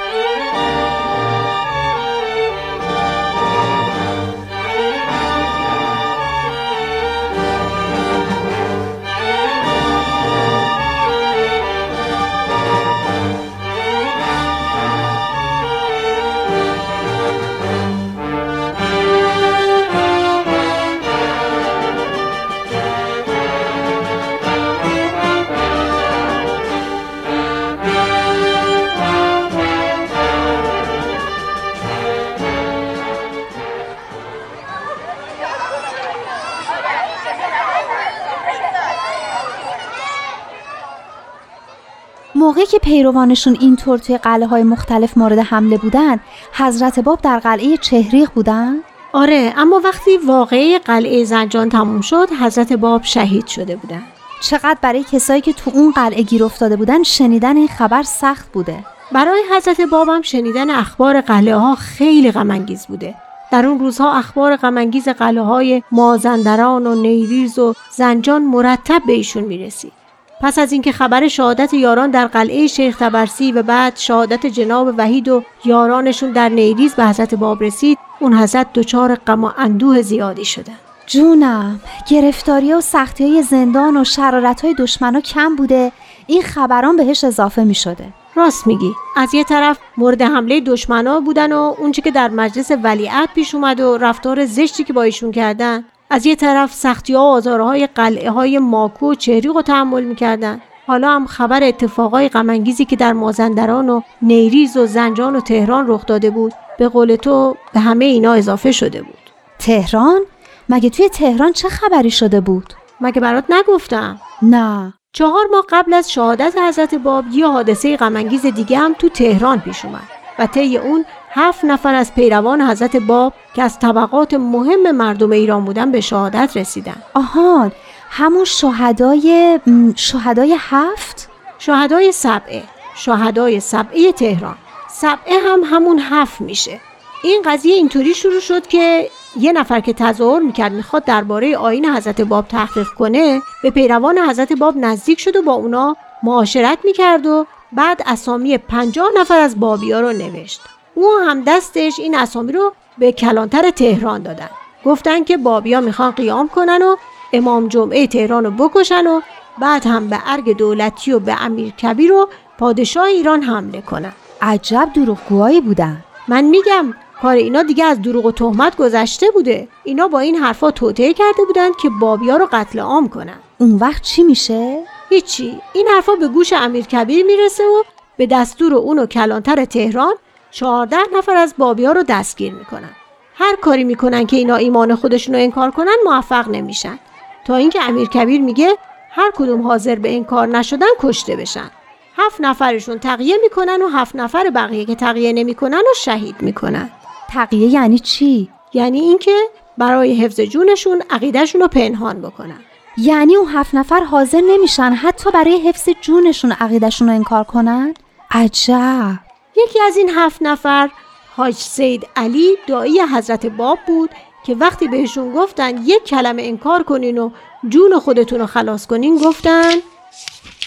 موقعی 42.54 42.66
که 42.66 42.80
پیروانشون 42.80 43.58
اینطور 43.60 43.98
توی 43.98 44.18
قلعه 44.18 44.48
های 44.48 44.64
مختلف 44.64 45.18
مورد 45.18 45.40
حمله 45.40 45.78
بودن 45.78 46.20
حضرت 46.54 47.00
باب 47.00 47.22
در 47.22 47.40
قلعه 47.40 47.78
چهریق 47.78 48.30
بودن؟ 48.36 48.76
آره 49.14 49.54
اما 49.58 49.82
وقتی 49.84 50.18
واقعه 50.18 50.80
قلعه 50.80 51.24
زنجان 51.24 51.70
تموم 51.70 52.02
شد 52.02 52.30
حضرت 52.42 52.74
باب 52.74 53.04
شهید 53.04 53.48
شده 53.48 53.76
بودن. 53.76 54.02
چقدر 54.42 54.78
برای 54.82 55.04
کسایی 55.04 55.42
که 55.42 55.54
تو 55.54 55.72
اون 55.74 55.92
قلعه 55.92 56.22
گیر 56.22 56.44
افتاده 56.44 56.76
بودن 56.76 57.04
شنیدن 57.04 57.58
این 57.58 57.68
خبر 57.68 58.04
سخت 58.04 58.52
بوده؟ 58.52 58.78
برای 59.12 59.42
حضرت 59.58 59.82
بابم 59.82 60.22
شنیدن 60.22 60.70
اخبار 60.70 61.22
قلعه 61.22 61.56
ها 61.56 61.76
خیلی 61.76 62.32
غمانگیز 62.32 62.86
بوده. 62.88 63.16
در 63.52 63.66
اون 63.66 63.80
روزها 63.80 64.14
اخبار 64.14 64.56
غمانگیز 64.56 65.10
قلعه 65.10 65.44
های 65.44 65.84
مازندران 65.92 66.88
و 66.88 66.96
نیریز 66.96 67.60
و 67.60 67.74
زنجان 67.92 68.42
مرتب 68.42 69.02
به 69.08 69.14
ایشون 69.14 69.44
می‌رسید. 69.44 70.03
پس 70.44 70.60
از 70.60 70.72
اینکه 70.72 70.92
خبر 70.92 71.28
شهادت 71.28 71.74
یاران 71.74 72.12
در 72.12 72.28
قلعه 72.28 72.68
شیخ 72.68 72.98
تبرسی 72.98 73.52
و 73.52 73.64
بعد 73.64 73.98
شهادت 73.98 74.46
جناب 74.46 74.94
وحید 74.98 75.28
و 75.28 75.44
یارانشون 75.66 76.32
در 76.32 76.50
نیریز 76.50 76.94
به 76.94 77.06
حضرت 77.06 77.36
باب 77.36 77.64
رسید 77.64 77.98
اون 78.20 78.34
حضرت 78.34 78.74
دچار 78.74 79.16
غم 79.16 79.44
و 79.44 79.52
اندوه 79.58 80.02
زیادی 80.02 80.46
شدن. 80.46 80.76
جونم 81.08 81.80
گرفتاری 82.10 82.74
و 82.74 82.82
سختی 82.82 83.24
های 83.24 83.44
زندان 83.44 83.98
و 83.98 84.04
شرارت 84.04 84.62
های 84.62 84.74
دشمنا 84.74 85.22
کم 85.22 85.56
بوده. 85.56 85.92
این 86.28 86.42
خبران 86.42 86.98
بهش 86.98 87.24
اضافه 87.24 87.64
می 87.64 87.76
شده 87.76 88.06
راست 88.36 88.68
میگی. 88.68 88.92
از 89.18 89.34
یه 89.34 89.44
طرف 89.44 89.78
مورد 89.98 90.22
حمله 90.22 90.62
دشمنا 90.62 91.20
بودن 91.20 91.52
و 91.54 91.76
اونچه 91.78 92.02
که 92.02 92.12
در 92.12 92.30
مجلس 92.30 92.72
ولیعت 92.84 93.30
پیش 93.36 93.56
اومد 93.56 93.80
و 93.80 93.98
رفتار 93.98 94.46
زشتی 94.46 94.84
که 94.84 94.94
با 94.94 95.02
ایشون 95.04 95.32
کردن. 95.32 95.86
از 96.14 96.26
یه 96.26 96.36
طرف 96.36 96.74
سختی 96.74 97.14
ها 97.14 97.20
و 97.20 97.32
آزارهای 97.32 97.88
قلعه 97.88 98.32
های 98.32 98.60
ماکو 98.60 99.12
و 99.12 99.16
چهریق 99.16 99.56
رو 99.56 99.62
تحمل 99.62 100.04
می‌کردن. 100.04 100.62
حالا 100.88 101.12
هم 101.12 101.26
خبر 101.26 101.64
اتفاقای 101.64 102.30
غمانگیزی 102.30 102.86
که 102.86 102.96
در 102.96 103.14
مازندران 103.14 103.90
و 103.90 104.02
نیریز 104.22 104.78
و 104.78 104.86
زنجان 104.86 105.36
و 105.36 105.42
تهران 105.42 105.86
رخ 105.88 106.06
داده 106.06 106.30
بود 106.30 106.54
به 106.80 106.90
قول 106.90 107.16
تو 107.16 107.58
به 107.74 107.80
همه 107.80 108.06
اینا 108.06 108.34
اضافه 108.34 108.72
شده 108.72 109.02
بود. 109.02 109.30
تهران؟ 109.60 110.22
مگه 110.70 110.90
توی 110.90 111.10
تهران 111.10 111.52
چه 111.52 111.70
خبری 111.70 112.12
شده 112.12 112.42
بود؟ 112.42 112.74
مگه 113.02 113.22
برات 113.22 113.46
نگفتم؟ 113.50 114.22
نه. 114.42 114.94
چهار 115.14 115.46
ماه 115.52 115.66
قبل 115.70 115.94
از 115.94 116.12
شهادت 116.12 116.54
حضرت 116.68 116.96
باب 116.96 117.26
یه 117.32 117.48
حادثه 117.48 117.98
غمانگیز 117.98 118.46
دیگه 118.46 118.78
هم 118.78 118.94
تو 118.94 119.10
تهران 119.10 119.60
پیش 119.60 119.86
اومد 119.86 120.08
و 120.40 120.48
طی 120.48 120.78
اون 120.78 121.06
هفت 121.36 121.66
نفر 121.66 121.94
از 121.94 122.16
پیروان 122.16 122.62
حضرت 122.62 122.96
باب 122.96 123.34
که 123.54 123.64
از 123.64 123.80
طبقات 123.80 124.34
مهم 124.34 124.92
مردم 124.92 125.32
ایران 125.32 125.66
بودن 125.66 125.92
به 125.92 126.02
شهادت 126.02 126.58
رسیدن. 126.58 126.96
آهان 127.14 127.72
همون 128.10 128.46
شهدای 128.46 129.60
شهدای 129.96 130.56
هفت؟ 130.60 131.30
شهدای 131.60 132.12
سبعه 132.12 132.64
شهدای 132.96 133.60
سبعه 133.60 134.12
تهران. 134.12 134.56
سبعه 134.90 135.40
هم 135.48 135.62
همون 135.66 136.00
هفت 136.00 136.42
میشه. 136.42 136.80
این 137.24 137.42
قضیه 137.46 137.76
اینطوری 137.76 138.14
شروع 138.14 138.40
شد 138.40 138.68
که 138.68 139.10
یه 139.40 139.52
نفر 139.52 139.80
که 139.80 139.94
تظاهر 139.94 140.40
می‌کرد 140.40 140.72
می‌خواد 140.72 141.06
درباره 141.06 141.58
آین 141.58 141.86
حضرت 141.86 142.22
باب 142.22 142.48
تحقیق 142.48 142.88
کنه 142.88 143.42
به 143.64 143.70
پیروان 143.70 144.18
حضرت 144.18 144.54
باب 144.54 144.78
نزدیک 144.78 145.20
شد 145.20 145.36
و 145.36 145.42
با 145.42 145.54
اونا 145.54 145.96
معاشرت 146.24 146.78
می‌کرد 146.84 147.26
و 147.26 147.46
بعد 147.72 148.04
اسامی 148.06 148.58
پنجاه 148.58 149.08
نفر 149.20 149.40
از 149.40 149.60
بابیا 149.60 150.02
رو 150.02 150.14
نوشت. 150.14 150.62
او 150.96 151.10
هم 151.28 151.44
دستش 151.44 152.00
این 152.00 152.16
اسامی 152.16 152.52
رو 152.52 152.74
به 152.98 153.12
کلانتر 153.12 153.70
تهران 153.70 154.24
دادن. 154.24 154.50
گفتن 154.86 155.24
که 155.24 155.38
بابیا 155.38 155.82
می‌خوان 155.82 156.12
قیام 156.12 156.48
کنن 156.48 156.82
و 156.82 156.96
امام 157.34 157.68
جمعه 157.68 158.08
تهران 158.08 158.46
رو 158.46 158.52
بکشن 158.52 159.08
و 159.08 159.22
بعد 159.60 159.86
هم 159.86 160.08
به 160.08 160.20
ارگ 160.26 160.58
دولتی 160.58 161.12
و 161.12 161.20
به 161.20 161.46
امیر 161.46 161.72
کبیر 161.72 162.14
و 162.14 162.30
پادشاه 162.60 163.06
ایران 163.06 163.44
حمله 163.44 163.82
کنن. 163.82 164.14
عجب 164.42 164.90
دروغگوهایی 164.96 165.62
بودن. 165.62 166.04
من 166.28 166.44
میگم 166.44 166.94
کار 167.22 167.36
اینا 167.36 167.64
دیگه 167.64 167.86
از 167.86 168.02
دروغ 168.02 168.26
و 168.26 168.32
تهمت 168.32 168.76
گذشته 168.76 169.32
بوده. 169.32 169.68
اینا 169.84 170.08
با 170.08 170.20
این 170.20 170.36
حرفا 170.36 170.72
توطئه 170.72 171.14
کرده 171.14 171.46
بودن 171.48 171.70
که 171.82 171.90
بابیا 172.02 172.38
رو 172.38 172.48
قتل 172.52 172.80
عام 172.80 173.10
کنن. 173.10 173.40
اون 173.58 173.76
وقت 173.76 174.02
چی 174.02 174.24
میشه؟ 174.24 174.80
هیچی. 175.10 175.62
این 175.74 175.88
حرفا 175.88 176.16
به 176.16 176.28
گوش 176.28 176.54
امیر 176.54 176.86
کبیر 176.86 177.26
می‌رسه 177.26 177.64
و 177.64 177.84
به 178.18 178.26
دستور 178.26 178.74
اون 178.74 179.00
و 179.00 179.06
کلانتر 179.06 179.66
تهران 179.66 180.14
چهارده 180.54 180.98
نفر 181.18 181.36
از 181.36 181.54
بابیا 181.58 181.92
رو 181.92 182.04
دستگیر 182.04 182.54
می‌کنن. 182.54 182.90
هر 183.36 183.56
کاری 183.56 183.84
می‌کنن 183.84 184.26
که 184.26 184.38
اینا 184.38 184.56
ایمان 184.56 184.96
خودشون 184.96 185.36
رو 185.36 185.42
انکار 185.42 185.72
کنن 185.72 185.96
موفق 186.06 186.50
نمیشن. 186.50 187.00
تا 187.46 187.56
اینکه 187.56 187.84
امیر 187.84 188.10
کبیر 188.10 188.42
میگه 188.42 188.78
هر 189.12 189.32
کدوم 189.36 189.62
حاضر 189.62 189.96
به 189.96 190.10
این 190.10 190.24
کار 190.24 190.48
نشدن 190.48 190.86
کشته 191.00 191.36
بشن. 191.36 191.72
هفت 192.18 192.42
نفرشون 192.42 193.00
تقیه 193.00 193.38
می‌کنن 193.42 193.82
و 193.82 193.88
هفت 193.88 194.16
نفر 194.16 194.50
بقیه 194.50 194.86
که 194.86 194.96
تقیه 194.96 195.34
نمی‌کنن 195.34 195.78
و 195.78 195.94
شهید 195.96 196.36
می‌کنن. 196.40 196.90
تقیه 197.30 197.68
یعنی 197.68 198.00
چی؟ 198.00 198.50
یعنی 198.74 199.00
اینکه 199.00 199.38
برای 199.78 200.16
حفظ 200.16 200.40
جونشون 200.40 201.04
عقیدهشون 201.10 201.62
رو 201.62 201.68
پنهان 201.68 202.22
بکنن. 202.22 202.60
یعنی 202.98 203.36
اون 203.36 203.48
هفت 203.48 203.76
نفر 203.76 204.00
حاضر 204.00 204.42
نمیشن 204.42 204.92
حتی 204.92 205.32
برای 205.32 205.58
حفظ 205.68 205.90
جونشون 206.02 206.52
عقیدهشون 206.52 207.08
رو 207.08 207.14
انکار 207.14 207.44
کنن؟ 207.44 207.94
عجب! 208.32 209.33
یکی 209.56 209.82
از 209.82 209.98
این 209.98 210.10
هفت 210.10 210.42
نفر 210.42 210.90
حاج 211.36 211.54
سید 211.54 212.08
علی 212.16 212.58
دایی 212.68 213.02
حضرت 213.02 213.46
باب 213.46 213.80
بود 213.88 214.10
که 214.46 214.56
وقتی 214.56 214.88
بهشون 214.88 215.32
گفتن 215.32 215.78
یک 215.86 216.04
کلمه 216.04 216.44
انکار 216.44 216.84
کنین 216.84 217.18
و 217.18 217.30
جون 217.70 218.00
خودتون 218.00 218.40
رو 218.40 218.46
خلاص 218.46 218.88
کنین 218.88 219.18
گفتن 219.18 219.74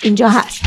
اینجا 0.03 0.29
هست. 0.29 0.63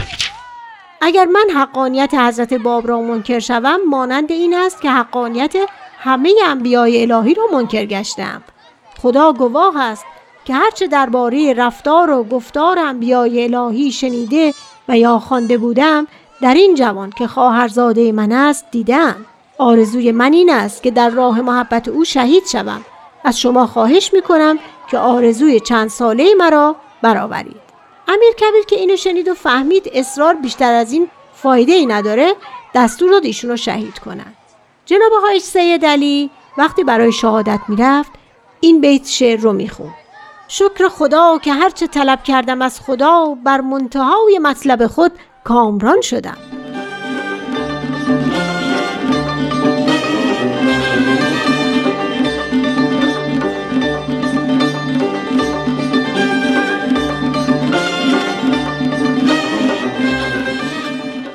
اگر 1.02 1.26
من 1.26 1.46
حقانیت 1.56 2.14
حضرت 2.14 2.54
باب 2.54 2.88
را 2.88 3.02
منکر 3.02 3.40
شوم 3.40 3.80
مانند 3.90 4.32
این 4.32 4.54
است 4.54 4.82
که 4.82 4.92
حقانیت 4.92 5.54
همه 6.00 6.34
انبیای 6.46 7.02
الهی 7.02 7.34
را 7.34 7.44
منکر 7.54 7.86
گشتم. 7.86 8.44
خدا 9.02 9.34
گواه 9.34 9.82
است 9.82 10.06
که 10.46 10.54
هرچه 10.54 10.88
درباره 10.88 11.54
رفتار 11.54 12.10
و 12.10 12.24
گفتار 12.24 12.80
انبیای 12.80 13.56
الهی 13.56 13.92
شنیده 13.92 14.54
و 14.88 14.98
یا 14.98 15.20
خوانده 15.20 15.58
بودم 15.58 16.08
در 16.42 16.54
این 16.54 16.76
جوان 16.76 17.10
که 17.10 17.28
خواهرزاده 17.28 18.12
من 18.12 18.32
است 18.32 18.66
دیدم 18.72 19.26
آرزوی 19.58 20.12
من 20.12 20.34
این 20.34 20.50
است 20.50 20.84
که 20.84 20.92
در 20.92 21.10
راه 21.10 21.42
محبت 21.42 21.88
او 21.88 22.06
شهید 22.06 22.46
شوم. 22.46 22.86
از 23.24 23.40
شما 23.40 23.68
خواهش 23.68 24.14
می 24.14 24.22
کنم 24.22 24.60
که 24.92 24.98
آرزوی 24.98 25.60
چند 25.60 25.90
ساله 25.90 26.34
مرا 26.38 26.76
برآورید. 27.02 27.62
امیر 28.08 28.34
کبیر 28.34 28.66
که 28.68 28.76
اینو 28.76 28.96
شنید 28.96 29.28
و 29.28 29.34
فهمید 29.34 29.90
اصرار 29.94 30.34
بیشتر 30.34 30.74
از 30.74 30.92
این 30.92 31.10
فایده 31.34 31.74
ای 31.74 31.86
نداره 31.86 32.34
دستور 32.76 33.12
داد 33.12 33.26
ایشون 33.26 33.56
شهید 33.56 34.00
کنن. 34.00 34.34
جناب 34.86 35.14
آقای 35.18 35.40
سید 35.40 35.86
علی 35.86 36.30
وقتی 36.58 36.84
برای 36.84 37.12
شهادت 37.12 37.60
می‌رفت 37.68 38.12
این 38.60 38.82
بیت 38.82 39.08
شعر 39.08 39.40
رو 39.40 39.54
میخون. 39.54 39.94
شکر 40.48 40.88
خدا 40.88 41.38
که 41.38 41.54
هرچه 41.54 41.88
طلب 41.88 42.24
کردم 42.24 42.62
از 42.62 42.82
خدا 42.82 43.38
بر 43.44 43.62
منتهای 43.62 44.40
مطلب 44.42 44.88
خود 44.88 45.12
کامران 45.44 46.02
شدم. 46.02 46.38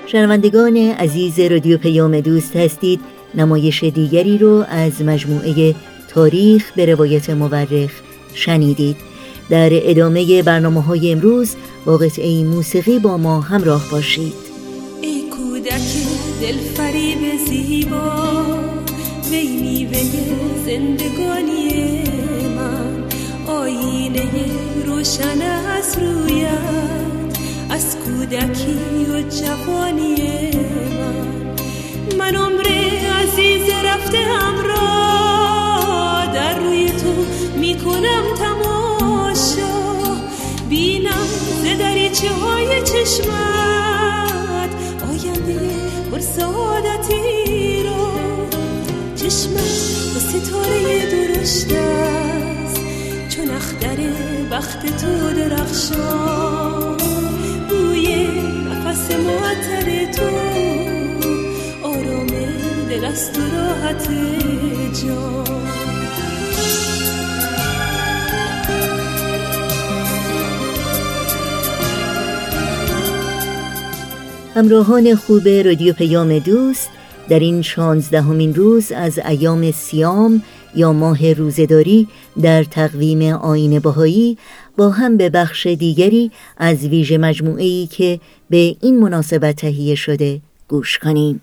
شنوندگان 0.07 0.77
عزیز 0.77 1.41
رادیو 1.41 1.79
پیام 1.79 2.21
دوست 2.21 2.57
هستید 2.57 3.01
نمایش 3.35 3.85
دیگری 3.85 4.39
رو 4.39 4.65
از 4.69 5.03
مجموعه 5.03 5.75
تاریخ 6.09 6.73
به 6.77 6.87
روایت 6.87 7.31
مورخ 7.31 7.91
شنیدید. 8.35 9.14
در 9.51 9.69
ادامه 9.73 10.43
برنامه 10.43 10.83
های 10.83 11.13
امروز 11.13 11.57
با 11.85 11.97
قطعه 11.97 12.45
موسیقی 12.45 12.99
با 12.99 13.17
ما 13.17 13.41
همراه 13.41 13.91
باشید. 13.91 14.35
ای 15.03 15.23
کودک 15.31 15.83
دل 16.41 16.59
فریب 16.59 17.19
زیبا 17.49 18.45
وی 19.31 19.47
میوه 19.47 20.03
زندگانی 20.67 22.03
من. 22.57 23.05
آینه 23.47 24.31
روشن 24.87 25.43
از 25.79 25.99
رویت 25.99 27.05
از 27.71 27.97
کودکی 27.97 28.79
و 29.13 29.23
جوانی 29.23 30.15
من. 30.99 32.17
من 32.19 32.35
عمر 32.37 32.67
عزیز 33.23 33.71
رفته 33.85 34.19
همراه 34.19 34.64
های 42.29 42.83
چشمت. 42.83 44.71
آینده 45.11 45.61
پر 46.11 46.21
سعادتی 46.21 47.83
را 47.83 48.11
چشمت 49.17 50.15
با 50.15 50.21
ستاره 50.21 51.07
درشت 51.11 51.73
است. 51.73 52.81
چون 53.29 53.51
اختر 53.51 53.97
بخت 54.51 54.87
تو 54.87 55.33
درخشان. 55.37 56.95
حس 58.95 59.11
معطر 59.11 60.13
تو. 60.13 60.29
آرام 61.83 62.27
دل 62.91 63.05
است 63.05 63.39
و 63.39 63.41
راحت 63.41 64.09
جان. 65.05 65.84
همراهان 74.55 75.15
خوب 75.15 75.49
رادیو 75.49 75.93
پیام 75.93 76.39
دوست 76.39 76.91
در 77.29 77.39
این 77.39 77.63
شانزدهمین 77.63 78.55
روز 78.55 78.93
از 78.93 79.19
ایام 79.19 79.71
سیام 79.71 80.43
یا 80.75 80.93
ماه 80.93 81.33
روزداری 81.33 82.09
در 82.43 82.65
تقویم 82.65 83.23
آین 83.33 83.79
بهایی 83.79 84.39
با 84.77 84.91
هم 84.91 85.17
به 85.17 85.31
بخش 85.31 85.67
دیگری 85.67 86.31
از 86.57 86.87
ویژه 86.87 87.19
مجموعه 87.19 87.87
که 87.87 88.21
به 88.51 88.77
این 88.81 89.01
مناسبت 89.01 89.57
تهیه 89.57 89.95
شده 89.95 90.41
گوش 90.69 90.99
کنیم. 90.99 91.41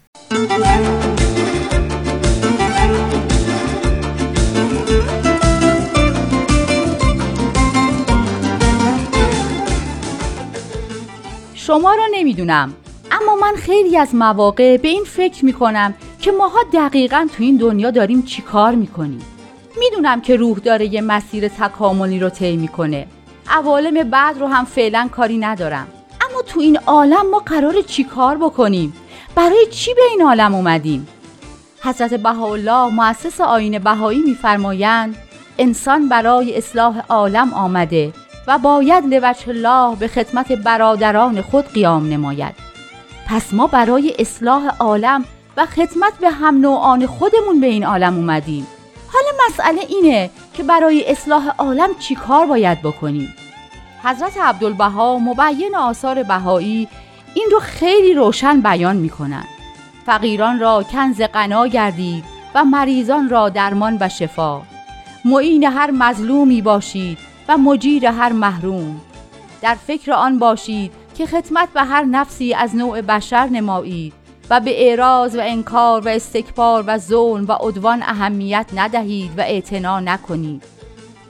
شما 11.54 11.94
را 11.94 12.08
نمی‌دونم. 12.12 12.74
اما 13.22 13.36
من 13.36 13.56
خیلی 13.56 13.98
از 13.98 14.16
مواقع 14.16 14.78
به 14.78 14.88
این 14.88 15.04
فکر 15.04 15.46
می‌کنم 15.46 15.94
که 16.20 16.32
ماها 16.32 16.60
دقیقا 16.74 17.28
تو 17.38 17.44
این 17.44 17.58
دنیا 17.58 17.92
داریم 17.92 18.22
چی 18.22 18.42
کار 18.42 18.76
می‌کنیم. 18.76 19.22
می‌دونم 19.80 20.22
که 20.22 20.36
روح 20.36 20.58
داره 20.60 20.94
یه 20.94 21.02
مسیر 21.02 21.48
تکاملی 21.48 22.20
رو 22.20 22.30
طی 22.30 22.58
می‌کنه. 22.58 23.08
عوالم 23.50 24.10
بعد 24.10 24.40
رو 24.40 24.48
هم 24.48 24.66
فعلا 24.66 25.10
کاری 25.12 25.38
ندارم. 25.38 25.88
اما 26.30 26.42
تو 26.42 26.60
این 26.60 26.78
عالم 26.78 27.30
ما 27.32 27.40
قرار 27.40 27.82
چی 27.82 28.04
کار 28.04 28.38
بکنیم؟ 28.38 28.94
برای 29.36 29.68
چی 29.72 29.94
به 29.94 30.02
این 30.12 30.22
عالم 30.22 30.56
اومدیم؟ 30.56 31.08
حضرت 31.84 32.14
بهاءالله 32.14 32.94
مؤسس 32.94 33.42
آین 33.42 33.80
بهایی 33.80 34.20
میفرمایند 34.20 35.16
انسان 35.58 36.10
برای 36.10 36.58
اصلاح 36.58 37.02
عالم 37.10 37.54
آمده 37.54 38.14
و 38.48 38.58
باید 38.58 39.06
لوجه 39.06 39.50
الله 39.50 39.96
به 39.96 40.08
خدمت 40.08 40.52
برادران 40.52 41.42
خود 41.42 41.66
قیام 41.66 42.10
نماید. 42.10 42.71
پس 43.32 43.54
ما 43.54 43.68
برای 43.68 44.14
اصلاح 44.20 44.68
عالم 44.80 45.26
و 45.58 45.66
خدمت 45.66 46.14
به 46.22 46.30
هم 46.32 46.58
نوعان 46.58 47.08
خودمون 47.08 47.62
به 47.62 47.68
این 47.68 47.86
عالم 47.86 48.16
اومدیم. 48.16 48.68
حالا 49.14 49.28
مسئله 49.48 49.82
اینه 49.90 50.30
که 50.54 50.64
برای 50.64 51.12
اصلاح 51.12 51.48
عالم 51.58 51.90
چی 52.00 52.16
کار 52.16 52.46
باید 52.46 52.82
بکنیم؟ 52.82 53.34
حضرت 54.04 54.38
عبدالبها 54.38 55.20
مبین 55.20 55.76
آثار 55.76 56.24
بهایی 56.24 56.88
این 57.34 57.48
رو 57.52 57.60
خیلی 57.60 58.14
روشن 58.14 58.62
بیان 58.62 58.96
می‌کنن. 58.96 59.46
فقیران 60.06 60.60
را 60.60 60.84
کنز 60.84 61.22
غنا 61.34 61.68
گردید 61.68 62.24
و 62.56 62.64
مریضان 62.64 63.30
را 63.30 63.50
درمان 63.50 63.98
و 64.00 64.10
شفا. 64.10 64.62
معین 65.26 65.64
هر 65.64 65.92
مظلومی 65.92 66.62
باشید 66.62 67.18
و 67.48 67.58
مجیر 67.58 68.06
هر 68.06 68.32
محروم. 68.32 69.02
در 69.62 69.76
فکر 69.88 70.12
آن 70.12 70.40
باشید 70.40 71.01
که 71.18 71.26
خدمت 71.26 71.70
به 71.74 71.84
هر 71.84 72.04
نفسی 72.04 72.54
از 72.54 72.76
نوع 72.76 73.02
بشر 73.02 73.48
نمایید 73.48 74.14
و 74.50 74.60
به 74.60 74.90
اعراض 74.90 75.36
و 75.36 75.40
انکار 75.44 76.02
و 76.02 76.08
استکبار 76.08 76.84
و 76.88 76.98
ظلم 76.98 77.46
و 77.48 77.52
عدوان 77.52 78.04
اهمیت 78.04 78.66
ندهید 78.74 79.32
و 79.38 79.42
اعتنا 79.42 80.00
نکنید 80.00 80.64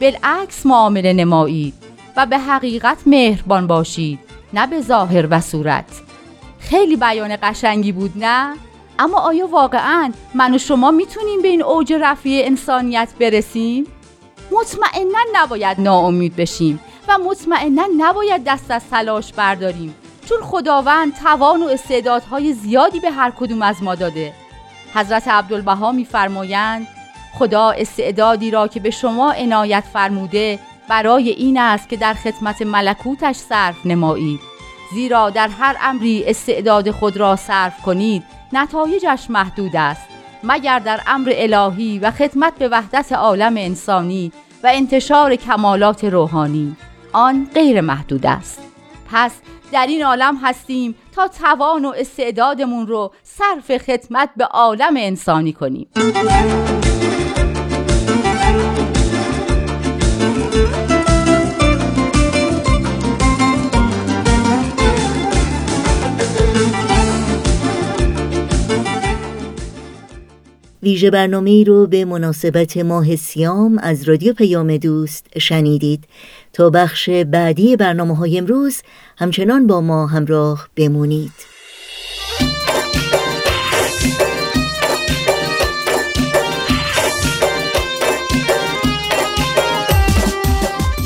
بالعکس 0.02 0.66
معامله 0.66 1.14
نمایید 1.14 1.74
و 2.18 2.26
به 2.26 2.38
حقیقت 2.38 2.98
مهربان 3.06 3.68
باشید 3.68 4.20
نه 4.54 4.68
به 4.68 4.82
ظاهر 4.82 5.28
و 5.30 5.42
صورت 5.42 6.02
خیلی 6.60 6.96
بیان 6.96 7.38
قشنگی 7.44 7.92
بود 7.92 8.12
نه؟ 8.16 8.56
اما 9.00 9.20
آیا 9.20 9.48
واقعا 9.48 10.12
من 10.34 10.56
و 10.56 10.58
شما 10.58 10.92
می‌تونیم 10.92 11.42
به 11.42 11.48
این 11.48 11.64
اوج 11.64 11.94
رفیع 11.94 12.46
انسانیت 12.46 13.10
برسیم؟ 13.20 13.88
مطمئنا 14.52 15.20
نباید 15.34 15.82
ناامید 15.82 16.36
بشیم 16.36 16.80
و 17.08 17.18
مطمئنا 17.18 17.88
نباید 17.98 18.44
دست 18.44 18.72
از 18.72 18.90
تلاش 18.90 19.34
برداریم 19.34 19.96
چون 20.26 20.38
خداوند 20.42 21.16
توان 21.16 21.64
و 21.64 21.68
استعدادهای 21.68 22.54
زیادی 22.54 23.00
به 23.00 23.12
هر 23.12 23.32
کدوم 23.32 23.62
از 23.62 23.84
ما 23.84 23.96
داده. 23.96 24.34
حضرت 24.94 25.28
عبدالبها 25.28 25.92
میفرمایند 25.92 26.88
خدا 27.34 27.72
استعدادی 27.72 28.52
را 28.52 28.68
که 28.68 28.80
به 28.80 28.90
شما 28.90 29.32
عنایت 29.32 29.84
فرموده 29.94 30.60
برای 30.88 31.30
این 31.30 31.60
است 31.60 31.90
که 31.90 31.98
در 31.98 32.14
خدمت 32.14 32.62
ملکوتش 32.62 33.36
صرف 33.36 33.86
نمایید. 33.86 34.40
زیرا 34.94 35.30
در 35.30 35.48
هر 35.48 35.78
امری 35.82 36.24
استعداد 36.28 36.92
خود 36.92 37.18
را 37.18 37.36
صرف 37.36 37.82
کنید 37.82 38.24
نتایجش 38.54 39.26
محدود 39.30 39.76
است. 39.76 40.08
مگر 40.44 40.80
در 40.80 41.02
امر 41.08 41.34
الهی 41.36 42.00
و 42.00 42.12
خدمت 42.12 42.54
به 42.54 42.68
وحدت 42.68 43.12
عالم 43.12 43.58
انسانی 43.58 44.32
و 44.64 44.70
انتشار 44.74 45.36
کمالات 45.36 46.04
روحانی؟ 46.04 46.76
آن 47.14 47.48
غیر 47.54 47.82
محدود 47.82 48.26
است. 48.26 48.60
پس 49.12 49.32
در 49.72 49.86
این 49.88 50.04
عالم 50.04 50.38
هستیم 50.42 50.96
تا 51.16 51.28
توان 51.28 51.86
و 51.86 51.94
استعدادمون 51.98 52.88
رو 52.88 53.12
صرف 53.24 53.78
خدمت 53.78 54.30
به 54.38 54.46
عالم 54.46 54.94
انسانی 54.98 55.54
کنیم. 55.54 55.88
ویژه 70.84 71.12
برنامه 71.12 71.64
رو 71.64 71.88
به 71.88 72.06
مناسبت 72.06 72.78
ماه 72.78 73.16
سیام 73.16 73.78
از 73.78 74.10
رادیو 74.10 74.34
پیام 74.34 74.78
دوست 74.78 75.40
شنیدید. 75.40 76.04
تا 76.54 76.70
بخش 76.70 77.10
بعدی 77.10 77.76
برنامه 77.76 78.16
های 78.16 78.38
امروز 78.38 78.82
همچنان 79.18 79.68
با 79.68 79.82
ما 79.82 80.08
همراه 80.08 80.68
بمونید. 80.76 81.32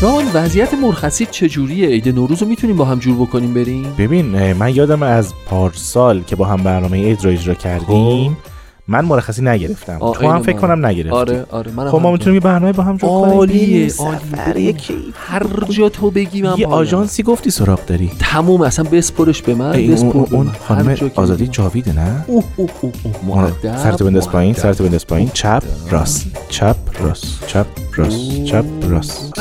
جان 0.01 0.25
وضعیت 0.33 0.73
مرخصی 0.73 1.25
چجوریه؟ 1.25 1.87
عید 1.87 2.09
نوروز 2.09 2.41
رو 2.41 2.47
می‌تونیم 2.47 2.75
با 2.75 2.85
هم 2.85 2.99
جور 2.99 3.15
بکنیم 3.15 3.53
بریم؟ 3.53 3.95
ببین 3.97 4.53
من 4.53 4.75
یادم 4.75 5.03
از 5.03 5.33
پارسال 5.45 6.23
که 6.23 6.35
با 6.35 6.45
هم 6.45 6.63
برنامه 6.63 7.05
عید 7.05 7.25
رو 7.25 7.31
اجرا 7.31 7.53
کردیم. 7.53 8.33
خب. 8.33 8.54
من 8.87 9.05
مرخصی 9.05 9.41
نگرفتم. 9.41 9.99
تو 9.99 10.31
هم 10.31 10.41
فکر 10.41 10.57
کنم 10.57 10.85
نگرفتی. 10.85 11.09
آره 11.09 11.45
آره 11.51 11.71
من 11.71 11.89
خب 11.89 12.01
ما 12.01 12.11
می‌تونیم 12.11 12.33
یه 12.33 12.39
برنامه 12.39 12.71
با 12.71 12.83
هم 12.83 12.97
جور 12.97 13.09
کنیم. 13.09 13.33
عالیه 13.37 13.37
عالیه. 13.37 13.87
سفر 13.87 14.51
ببین، 14.51 14.69
یکی 14.69 14.93
هر 15.15 15.43
جا 15.69 15.89
تو 15.89 16.11
بگی 16.11 16.41
من 16.41 16.57
یه. 16.57 16.67
آژانسی 16.67 17.23
گفتی 17.23 17.49
سراغ 17.49 17.85
داری. 17.85 18.11
تموم 18.19 18.61
اصلا 18.61 18.85
بسپرش 18.91 19.41
به 19.41 19.53
من 19.55 19.71
بسپر 19.71 20.35
اون, 20.35 20.51
خانم 20.67 20.97
آزادی. 21.15 21.47
جاویده 21.47 21.93
نه؟ 21.93 22.25
اوه 22.27 22.43
اوه 22.55 22.69
اوه 22.81 22.93
اوه. 23.27 23.39
آره. 23.39 23.77
سرتو 23.77 24.05
بنداز 24.05 24.29
پایین. 24.29 24.53
سرتو 24.53 24.83
بنداز 24.83 25.07
پایین. 25.07 25.29
چپ 25.33 25.63
راست. 25.91 26.27
چپ 26.49 26.75
راست. 26.99 27.47
چپ 27.47 27.65
راست. 27.95 28.43
چپ 28.43 28.65
راست. 28.89 29.33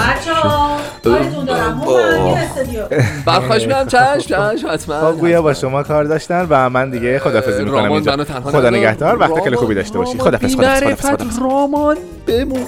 برخواش 3.27 3.62
میرم 3.67 3.87
چشم 3.87 4.19
چشم 4.19 4.69
حتما. 4.69 5.12
خب 5.12 5.19
گویا 5.19 5.43
با 5.43 5.55
شما 5.55 5.83
کار 5.83 6.05
داشتن 6.05 6.47
و 6.51 6.71
من 6.71 6.90
دیگه 6.90 7.19
خدافظی 7.19 7.64
می‌کنم 7.64 7.93
اینجا. 7.93 8.25
خدا. 8.25 8.71
نگهدار. 8.71 9.19
وقت 9.19 9.45
خیلی 9.45 9.57
خوبی 9.57 9.75
داشته 9.75 9.99
باشی. 9.99 10.19
خدافظ 10.19 10.55
خدافظ 10.55 10.57
بی‌معرفت، 10.57 11.07
خدافظ 11.07 11.38
رامان 11.38 11.97
بمون 12.27 12.67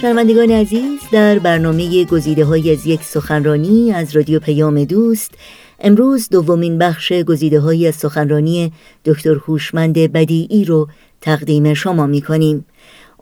شنوندگان 0.00 0.50
عزیز 0.50 1.00
در 1.12 1.38
برنامه 1.38 2.04
گزیده 2.04 2.44
های 2.44 2.72
از 2.72 2.86
یک 2.86 3.02
سخنرانی 3.02 3.92
از 3.92 4.16
رادیو 4.16 4.40
پیام 4.40 4.84
دوست 4.84 5.30
امروز 5.80 6.28
دومین 6.28 6.78
بخش 6.78 7.12
گزیده 7.12 7.60
های 7.60 7.88
از 7.88 7.94
سخنرانی 7.94 8.72
دکتر 9.04 9.34
هوشمند 9.34 9.98
بدیعی 9.98 10.64
رو 10.64 10.88
تقدیم 11.22 11.74
شما 11.74 12.06
می 12.06 12.22
کنیم. 12.22 12.64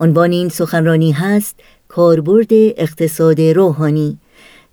عنوان 0.00 0.32
این 0.32 0.48
سخنرانی 0.48 1.12
هست 1.12 1.60
کاربرد 1.88 2.48
اقتصاد 2.52 3.40
روحانی 3.40 4.18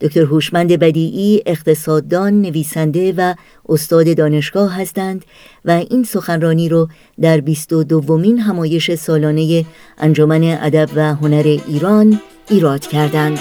دکتر 0.01 0.21
هوشمند 0.21 0.71
بدیعی 0.71 1.41
اقتصاددان، 1.45 2.41
نویسنده 2.41 3.13
و 3.17 3.34
استاد 3.69 4.17
دانشگاه 4.17 4.82
هستند 4.82 5.25
و 5.65 5.71
این 5.71 6.03
سخنرانی 6.03 6.69
رو 6.69 6.88
در 7.21 7.41
22 7.41 7.84
دومین 7.84 8.39
همایش 8.39 8.95
سالانه 8.95 9.65
انجمن 9.97 10.43
ادب 10.43 10.89
و 10.95 11.15
هنر 11.15 11.57
ایران 11.67 12.21
ایراد 12.49 12.88
کردند. 12.88 13.39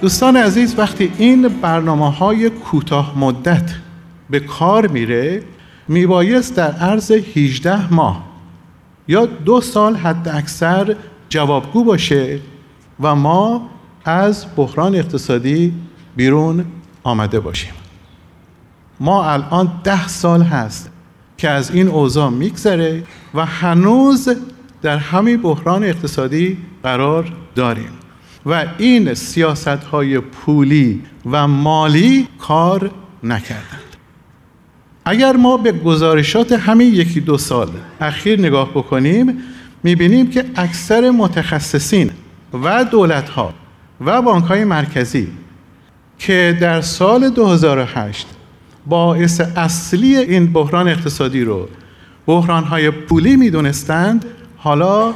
دوستان 0.00 0.36
عزیز 0.36 0.78
وقتی 0.78 1.12
این 1.18 1.48
برنامه 1.48 2.10
های 2.10 2.50
کوتاه 2.50 3.18
مدت 3.18 3.85
به 4.30 4.40
کار 4.40 4.86
میره 4.86 5.42
میبایست 5.88 6.56
در 6.56 6.72
عرض 6.72 7.10
18 7.10 7.94
ماه 7.94 8.24
یا 9.08 9.26
دو 9.26 9.60
سال 9.60 9.96
حد 9.96 10.28
اکثر 10.28 10.96
جوابگو 11.28 11.84
باشه 11.84 12.40
و 13.00 13.14
ما 13.14 13.70
از 14.04 14.46
بحران 14.56 14.94
اقتصادی 14.94 15.74
بیرون 16.16 16.64
آمده 17.02 17.40
باشیم. 17.40 17.72
ما 19.00 19.32
الان 19.32 19.72
ده 19.84 20.08
سال 20.08 20.42
هست 20.42 20.90
که 21.38 21.48
از 21.48 21.70
این 21.70 21.88
اوضاع 21.88 22.30
میگذره 22.30 23.02
و 23.34 23.46
هنوز 23.46 24.28
در 24.82 24.96
همین 24.96 25.42
بحران 25.42 25.84
اقتصادی 25.84 26.58
قرار 26.82 27.32
داریم 27.54 27.90
و 28.46 28.66
این 28.78 29.14
سیاست 29.14 29.68
های 29.68 30.20
پولی 30.20 31.02
و 31.30 31.48
مالی 31.48 32.28
کار 32.38 32.90
نکردند 33.22 33.85
اگر 35.08 35.36
ما 35.36 35.56
به 35.56 35.72
گزارشات 35.72 36.52
همین 36.52 36.94
یکی 36.94 37.20
دو 37.20 37.38
سال 37.38 37.68
اخیر 38.00 38.40
نگاه 38.40 38.70
بکنیم 38.70 39.38
می‌بینیم 39.82 40.30
که 40.30 40.44
اکثر 40.56 41.10
متخصصین 41.10 42.10
و 42.64 42.84
دولت 42.84 43.28
ها 43.28 43.54
و 44.00 44.22
بانک 44.22 44.44
های 44.44 44.64
مرکزی 44.64 45.28
که 46.18 46.58
در 46.60 46.80
سال 46.80 47.30
2008 47.30 48.26
باعث 48.86 49.40
اصلی 49.56 50.16
این 50.16 50.52
بحران 50.52 50.88
اقتصادی 50.88 51.44
رو 51.44 51.68
بحران 52.26 52.64
های 52.64 52.90
پولی 52.90 53.36
می‌دونستند 53.36 54.24
حالا 54.56 55.14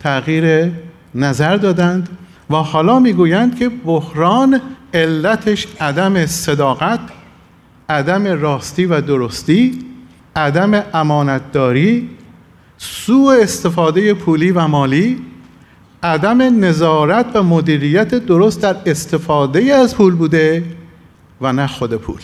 تغییر 0.00 0.72
نظر 1.14 1.56
دادند 1.56 2.08
و 2.50 2.56
حالا 2.56 2.98
می‌گویند 2.98 3.58
که 3.58 3.68
بحران 3.68 4.60
علتش 4.94 5.66
عدم 5.80 6.26
صداقت 6.26 7.00
عدم 7.88 8.26
راستی 8.26 8.86
و 8.86 9.00
درستی 9.00 9.78
عدم 10.36 10.84
امانتداری 10.94 12.08
سوء 12.78 13.42
استفاده 13.42 14.14
پولی 14.14 14.50
و 14.50 14.66
مالی 14.66 15.18
عدم 16.02 16.64
نظارت 16.64 17.26
و 17.34 17.42
مدیریت 17.42 18.14
درست 18.14 18.62
در 18.62 18.76
استفاده 18.86 19.74
از 19.74 19.96
پول 19.96 20.14
بوده 20.14 20.64
و 21.40 21.52
نه 21.52 21.66
خود 21.66 21.94
پول. 21.94 22.20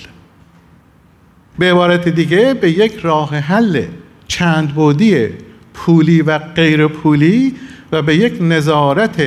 به 1.59 1.73
عبارت 1.73 2.09
دیگه 2.09 2.55
به 2.55 2.71
یک 2.71 2.97
راه 2.97 3.37
حل 3.37 3.85
چند 4.29 4.75
بودی 4.75 5.29
پولی 5.75 6.23
و 6.23 6.39
غیر 6.39 6.87
پولی 6.87 7.55
و 7.93 8.03
به 8.03 8.17
یک 8.17 8.39
نظارت 8.41 9.23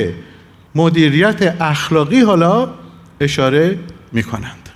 مدیریت 0.75 1.61
اخلاقی 1.61 2.21
حالا 2.21 2.69
اشاره 3.19 3.79
می 4.11 4.23
کنند 4.23 4.66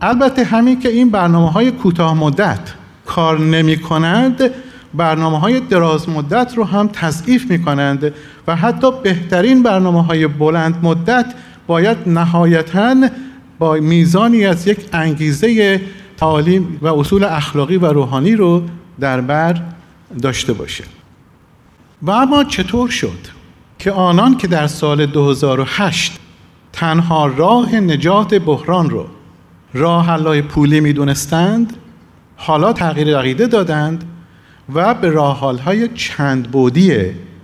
البته 0.00 0.44
همین 0.44 0.80
که 0.80 0.88
این 0.88 1.10
برنامه 1.10 1.50
های 1.50 1.70
کوتاه 1.70 2.14
مدت 2.14 2.74
کار 3.06 3.40
نمی 3.40 3.76
کنند 3.76 4.50
برنامه 4.94 5.38
های 5.38 5.60
دراز 5.60 6.08
مدت 6.08 6.52
رو 6.56 6.64
هم 6.64 6.88
تضعیف 6.88 7.50
می 7.50 7.62
کنند 7.62 8.14
و 8.46 8.56
حتی 8.56 8.86
بهترین 9.02 9.62
برنامه 9.62 10.04
های 10.04 10.26
بلند 10.26 10.78
مدت 10.82 11.34
باید 11.66 11.96
نهایتا 12.06 12.94
با 13.58 13.74
میزانی 13.74 14.46
از 14.46 14.66
یک 14.66 14.78
انگیزه 14.92 15.80
تعالیم 16.16 16.78
و 16.82 16.86
اصول 16.86 17.24
اخلاقی 17.24 17.76
و 17.76 17.86
روحانی 17.86 18.36
رو 18.36 18.62
در 19.00 19.20
بر 19.20 19.62
داشته 20.22 20.52
باشه. 20.52 20.84
و 22.02 22.10
اما 22.10 22.44
چطور 22.44 22.88
شد 22.88 23.18
که 23.78 23.92
آنان 23.92 24.36
که 24.36 24.46
در 24.46 24.66
سال 24.66 25.06
2008 25.06 26.18
تنها 26.72 27.26
راه 27.26 27.74
نجات 27.74 28.34
بحران 28.34 28.90
رو 28.90 29.06
راه 29.76 30.40
پولی 30.40 30.80
می‌دونستند 30.80 31.76
حالا 32.36 32.72
تغییر 32.72 33.18
عقیده 33.18 33.46
دادند 33.46 34.04
و 34.74 34.94
به 34.94 35.10
راه 35.10 35.40
های 35.62 35.88
چند 35.88 36.50
بودی 36.50 36.96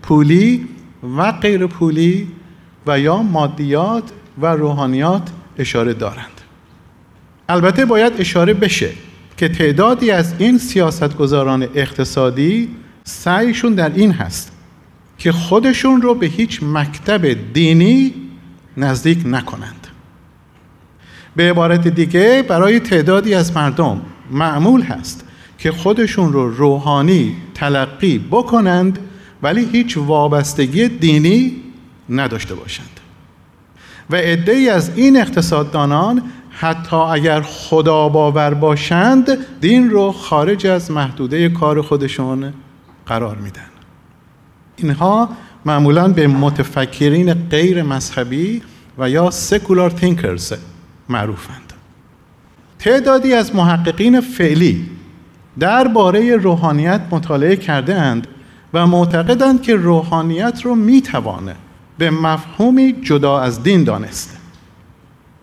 پولی 0.03 0.69
و 1.17 1.33
غیر 1.33 1.67
پولی 1.67 2.29
و 2.87 3.01
یا 3.01 3.23
مادیات 3.23 4.13
و 4.41 4.47
روحانیات 4.47 5.31
اشاره 5.59 5.95
دارند. 5.95 6.41
البته 7.49 7.85
باید 7.85 8.13
اشاره 8.19 8.55
بشه 8.55 8.91
که 9.37 9.49
تعدادی 9.49 10.11
از 10.11 10.35
این 10.39 10.59
سیاستگزاران 10.59 11.63
اقتصادی 11.75 12.69
سعیشون 13.05 13.75
در 13.75 13.93
این 13.95 14.13
هست 14.13 14.53
که 15.19 15.33
خودشون 15.33 16.03
رو 16.03 16.15
به 16.15 16.27
هیچ 16.27 16.63
مکتب 16.63 17.53
دینی 17.53 18.15
نزدیک 18.77 19.19
نکنند. 19.27 19.82
به 21.37 21.51
عبارت 21.51 21.89
دیگه 21.89 22.45
برای 22.49 22.81
تعدادی 22.81 23.35
از 23.35 23.57
مردم 23.57 24.01
معمول 24.31 24.83
هست 24.83 25.25
که 25.59 25.73
خودشون 25.73 26.33
رو 26.33 26.51
روحانی 26.51 27.37
تلقی 27.55 28.19
بکنند 28.19 28.99
ولی 29.43 29.65
هیچ 29.73 29.99
وابستگی 29.99 30.89
دینی 30.89 31.57
نداشته 32.11 32.55
باشند. 32.55 33.01
و 34.11 34.17
عدهای 34.17 34.69
از 34.69 34.91
این 34.97 35.21
اقتصاددانان 35.21 36.23
حتی 36.51 36.97
اگر 36.97 37.41
خدا 37.41 38.09
باور 38.09 38.55
باشند 38.55 39.39
دین 39.61 39.91
رو 39.91 40.13
خارج 40.13 40.67
از 40.67 40.91
محدوده 40.91 41.49
کار 41.49 41.83
خودشون 41.83 42.53
قرار 43.07 43.37
میدن. 43.37 43.63
اینها 44.77 45.29
معمولا 45.65 46.09
به 46.09 46.27
متفکرین 46.27 47.35
غیر 47.35 47.83
مذهبی 47.83 48.63
و 48.99 49.11
یا 49.11 49.31
سکولار 49.31 49.91
تینکرز 49.91 50.53
معروفند. 51.13 51.73
تعدادی 52.79 53.35
از 53.35 53.55
محققین 53.55 54.21
فعلی 54.21 54.91
درباره 55.59 56.37
روحانیت 56.37 57.01
مطالعه 57.11 57.57
کرده 57.57 57.95
اند 57.95 58.27
و 58.75 58.87
معتقدند 58.87 59.63
که 59.63 59.77
روحانیت 59.77 60.61
رو 60.65 60.75
می‌توانه 60.75 61.55
به 61.99 62.11
مفهومی 62.11 62.93
جدا 63.03 63.41
از 63.41 63.63
دین 63.63 63.85
دانست. 63.85 64.39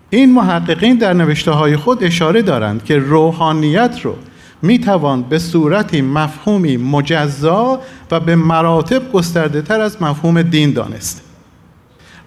این 0.09 0.34
محققین 0.34 0.97
در 0.97 1.13
نوشته 1.13 1.51
های 1.51 1.78
خود 1.78 2.03
اشاره 2.03 2.41
دارند 2.41 2.84
که 2.84 2.97
روحانیت 2.97 3.99
رو 4.03 4.15
می 4.61 4.80
توان 4.80 5.24
به 5.24 5.39
صورتی 5.39 6.01
مفهومی 6.01 6.78
مجزا 6.78 7.82
و 8.11 8.20
به 8.20 8.36
مراتب 8.36 9.11
گسترده 9.11 9.61
تر 9.61 9.82
از 9.82 10.01
مفهوم 10.01 10.41
دین 10.41 10.74
دانست. 10.74 11.24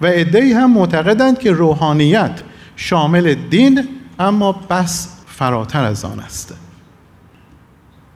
و 0.00 0.06
ادهی 0.06 0.52
هم 0.52 0.72
معتقدند 0.72 1.38
که 1.38 1.52
روحانیت 1.52 2.40
شامل 2.76 3.34
دین 3.34 3.88
اما 4.18 4.52
بس 4.52 5.08
فراتر 5.26 5.84
از 5.84 6.04
آن 6.04 6.20
است. 6.20 6.54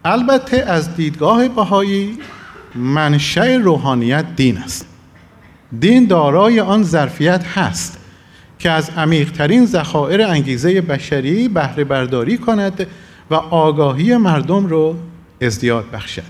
البته 0.04 0.56
از 0.56 0.96
دیدگاه 0.96 1.48
بهایی 1.48 2.18
منشأ 2.74 3.56
روحانیت 3.58 4.36
دین 4.36 4.58
است. 4.58 4.86
دین 5.80 6.06
دارای 6.06 6.60
آن 6.60 6.82
ظرفیت 6.82 7.44
هست 7.46 7.98
که 8.58 8.70
از 8.70 8.90
عمیقترین 8.90 9.66
ذخایر 9.66 10.22
انگیزه 10.22 10.80
بشری 10.80 11.48
بهره 11.48 11.84
برداری 11.84 12.38
کند 12.38 12.86
و 13.30 13.34
آگاهی 13.34 14.16
مردم 14.16 14.66
رو 14.66 14.96
ازدیاد 15.40 15.90
بخشد. 15.90 16.22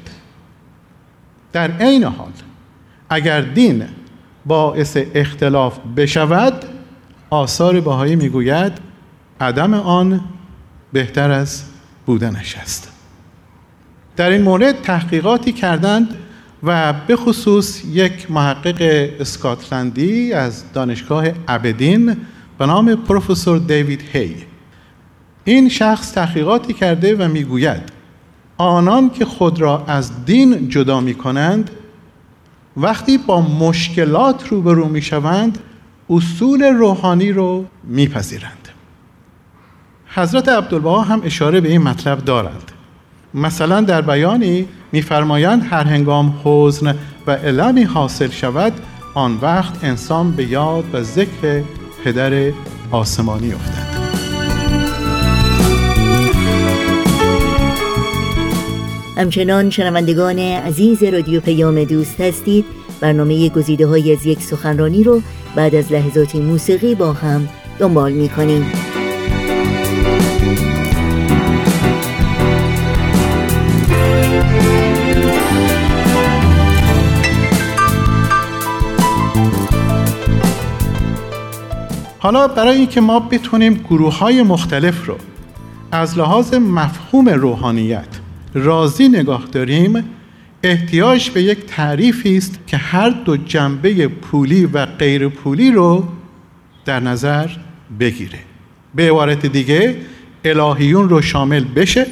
در 1.52 1.70
عین 1.70 2.04
حال 2.04 2.32
اگر 3.10 3.40
دین 3.40 3.84
باعث 4.46 4.98
اختلاف 5.14 5.78
بشود 5.96 6.64
آثار 7.30 7.80
باهایی 7.80 8.16
می‌گوید 8.16 8.72
عدم 9.40 9.74
آن 9.74 10.20
بهتر 10.92 11.30
از 11.30 11.62
بودنش 12.06 12.56
است. 12.56 12.92
در 14.16 14.30
این 14.30 14.42
مورد 14.42 14.82
تحقیقاتی 14.82 15.52
کردند 15.52 16.14
و 16.62 16.92
به 16.92 17.16
خصوص 17.16 17.84
یک 17.84 18.30
محقق 18.30 19.10
اسکاتلندی 19.20 20.32
از 20.32 20.72
دانشگاه 20.72 21.26
ابدین 21.48 22.16
به 22.58 22.66
نام 22.66 22.94
پروفسور 22.94 23.58
دیوید 23.58 24.02
هی. 24.12 24.36
این 25.44 25.68
شخص 25.68 26.12
تحقیقاتی 26.12 26.72
کرده 26.72 27.16
و 27.16 27.28
می‌گوید 27.28 27.82
آنان 28.58 29.10
که 29.10 29.24
خود 29.24 29.60
را 29.60 29.84
از 29.86 30.24
دین 30.24 30.68
جدا 30.68 31.00
می 31.00 31.14
کنند 31.14 31.70
وقتی 32.76 33.18
با 33.18 33.40
مشکلات 33.40 34.48
روبرو 34.48 34.88
می 34.88 35.02
شوند 35.02 35.58
اصول 36.10 36.62
روحانی 36.64 37.32
رو 37.32 37.64
میپذیرند. 37.84 38.68
حضرت 40.06 40.48
عبدالبها 40.48 41.02
هم 41.02 41.22
اشاره 41.24 41.60
به 41.60 41.68
این 41.68 41.82
مطلب 41.82 42.24
دارند. 42.24 42.72
مثلا 43.34 43.80
در 43.80 44.00
بیانی 44.00 44.68
میفرمایند 44.92 45.66
هر 45.70 45.84
هنگام 45.84 46.40
حزن 46.44 46.94
و 47.26 47.30
علمی 47.30 47.82
حاصل 47.82 48.30
شود 48.30 48.72
آن 49.14 49.38
وقت 49.42 49.84
انسان 49.84 50.32
به 50.32 50.44
یاد 50.44 50.84
و 50.92 51.02
ذکر 51.02 51.62
پدر 52.04 52.52
آسمانی 52.90 53.52
افتد. 53.52 53.96
همچنان 59.16 59.70
شنوندگان 59.70 60.38
عزیز 60.38 61.02
رادیو 61.02 61.40
پیام 61.40 61.84
دوست 61.84 62.20
هستید 62.20 62.64
برنامه 63.00 63.48
گزیده 63.48 63.86
های 63.86 64.12
از 64.12 64.26
یک 64.26 64.42
سخنرانی 64.42 65.04
رو 65.04 65.22
بعد 65.56 65.74
از 65.74 65.92
لحظات 65.92 66.36
موسیقی 66.36 66.94
با 66.94 67.12
هم 67.12 67.48
دنبال 67.78 68.12
می 68.12 68.28
کنیم. 68.28 68.72
حالا 82.18 82.48
برای 82.48 82.76
اینکه 82.76 83.00
ما 83.00 83.20
بتونیم 83.20 83.74
گروه 83.74 84.18
های 84.18 84.42
مختلف 84.42 85.06
رو 85.06 85.16
از 85.92 86.18
لحاظ 86.18 86.54
مفهوم 86.54 87.28
روحانیت 87.28 88.08
راضی 88.54 89.08
نگاه 89.08 89.44
داریم 89.52 90.15
احتیاج 90.66 91.30
به 91.30 91.42
یک 91.42 91.66
تعریفی 91.66 92.36
است 92.36 92.58
که 92.66 92.76
هر 92.76 93.10
دو 93.10 93.36
جنبه 93.36 94.08
پولی 94.08 94.66
و 94.66 94.86
غیر 94.86 95.28
پولی 95.28 95.70
رو 95.70 96.08
در 96.84 97.00
نظر 97.00 97.48
بگیره. 98.00 98.38
به 98.94 99.10
عبارت 99.10 99.46
دیگه 99.46 99.96
الهیون 100.44 101.08
رو 101.08 101.22
شامل 101.22 101.64
بشه. 101.64 102.06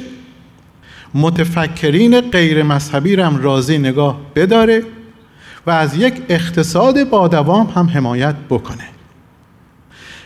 متفکرین 1.13 2.21
غیر 2.21 2.63
مذهبی 2.63 3.15
هم 3.15 3.37
راضی 3.37 3.77
نگاه 3.77 4.21
بداره 4.35 4.83
و 5.65 5.69
از 5.69 5.97
یک 5.97 6.13
اقتصاد 6.29 7.09
با 7.09 7.27
دوام 7.27 7.67
هم 7.75 7.89
حمایت 7.89 8.35
بکنه. 8.49 8.87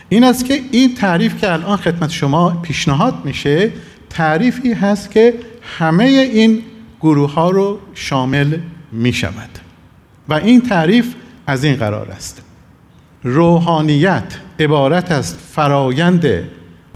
این 0.08 0.24
است 0.24 0.44
که 0.44 0.60
این 0.72 0.94
تعریف 0.94 1.40
که 1.40 1.52
الان 1.52 1.76
خدمت 1.76 2.10
شما 2.10 2.50
پیشنهاد 2.50 3.14
میشه 3.24 3.70
تعریفی 4.10 4.72
هست 4.72 5.10
که 5.10 5.34
همه 5.78 6.04
این 6.04 6.62
گروه 7.00 7.32
ها 7.32 7.50
رو 7.50 7.78
شامل 7.94 8.58
می 8.92 9.12
شود 9.12 9.58
و 10.28 10.34
این 10.34 10.60
تعریف 10.60 11.14
از 11.46 11.64
این 11.64 11.76
قرار 11.76 12.10
است. 12.10 12.42
روحانیت 13.22 14.38
عبارت 14.60 15.12
است 15.12 15.38
فرایند 15.52 16.26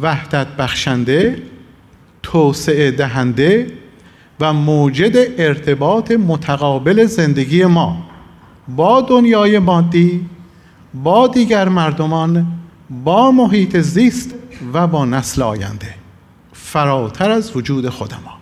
وحدت 0.00 0.46
بخشنده 0.46 1.42
توسعه 2.22 2.90
دهنده 2.90 3.66
و 4.40 4.52
موجد 4.52 5.16
ارتباط 5.38 6.10
متقابل 6.10 7.04
زندگی 7.04 7.64
ما 7.64 8.06
با 8.68 9.00
دنیای 9.00 9.58
مادی 9.58 10.26
با 10.94 11.26
دیگر 11.26 11.68
مردمان 11.68 12.46
با 13.04 13.30
محیط 13.30 13.76
زیست 13.76 14.34
و 14.72 14.86
با 14.86 15.04
نسل 15.04 15.42
آینده. 15.42 15.94
فراتر 16.52 17.30
از 17.30 17.56
وجود 17.56 17.88
خود 17.88 18.14
ما 18.24 18.33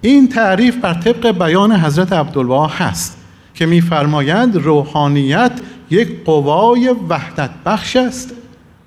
این 0.00 0.28
تعریف 0.28 0.76
بر 0.76 0.94
طبق 0.94 1.30
بیان 1.30 1.72
حضرت 1.72 2.12
عبدالبها 2.12 2.66
هست 2.66 3.18
که 3.54 3.66
میفرمایند 3.66 4.56
روحانیت 4.56 5.52
یک 5.90 6.24
قوای 6.24 6.94
وحدت 7.08 7.50
بخش 7.66 7.96
است 7.96 8.34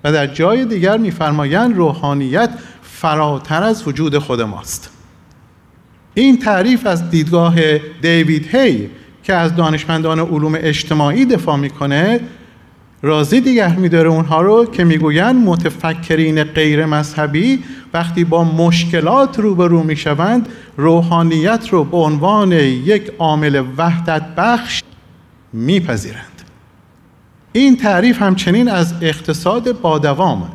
و 0.04 0.12
در 0.12 0.26
جای 0.26 0.64
دیگر 0.64 0.96
میفرمایند 0.96 1.76
روحانیت 1.76 2.50
فراتر 2.82 3.62
از 3.62 3.88
وجود 3.88 4.18
خود 4.18 4.40
ماست. 4.40 4.90
این 6.14 6.38
تعریف 6.38 6.86
از 6.86 7.10
دیدگاه 7.10 7.78
دیوید 7.78 8.54
هی 8.54 8.90
که 9.22 9.34
از 9.34 9.56
دانشمندان 9.56 10.20
علوم 10.20 10.54
اجتماعی 10.56 11.24
دفاع 11.24 11.56
می‌کنه 11.56 12.20
راضی 13.02 13.40
دیگر 13.40 13.68
میداره 13.68 14.08
اونها 14.08 14.42
رو 14.42 14.66
که 14.66 14.84
می‌گویند 14.84 15.36
متفکرین 15.36 16.44
غیر 16.44 16.86
مذهبی 16.86 17.64
وقتی 17.94 18.24
با 18.24 18.44
مشکلات 18.44 19.38
روبرو 19.38 19.82
می‌شوند 19.82 20.48
روحانیت 20.76 21.68
رو 21.70 21.84
به 21.84 21.96
عنوان 21.96 22.52
یک 22.52 23.12
عامل 23.18 23.64
وحدت 23.76 24.22
بخش 24.36 24.82
میپذیرند. 25.52 26.42
این 27.52 27.76
تعریف 27.76 28.22
همچنین 28.22 28.68
از 28.68 28.94
اقتصاد 29.00 29.80
با 29.80 29.98
دوام 29.98 30.52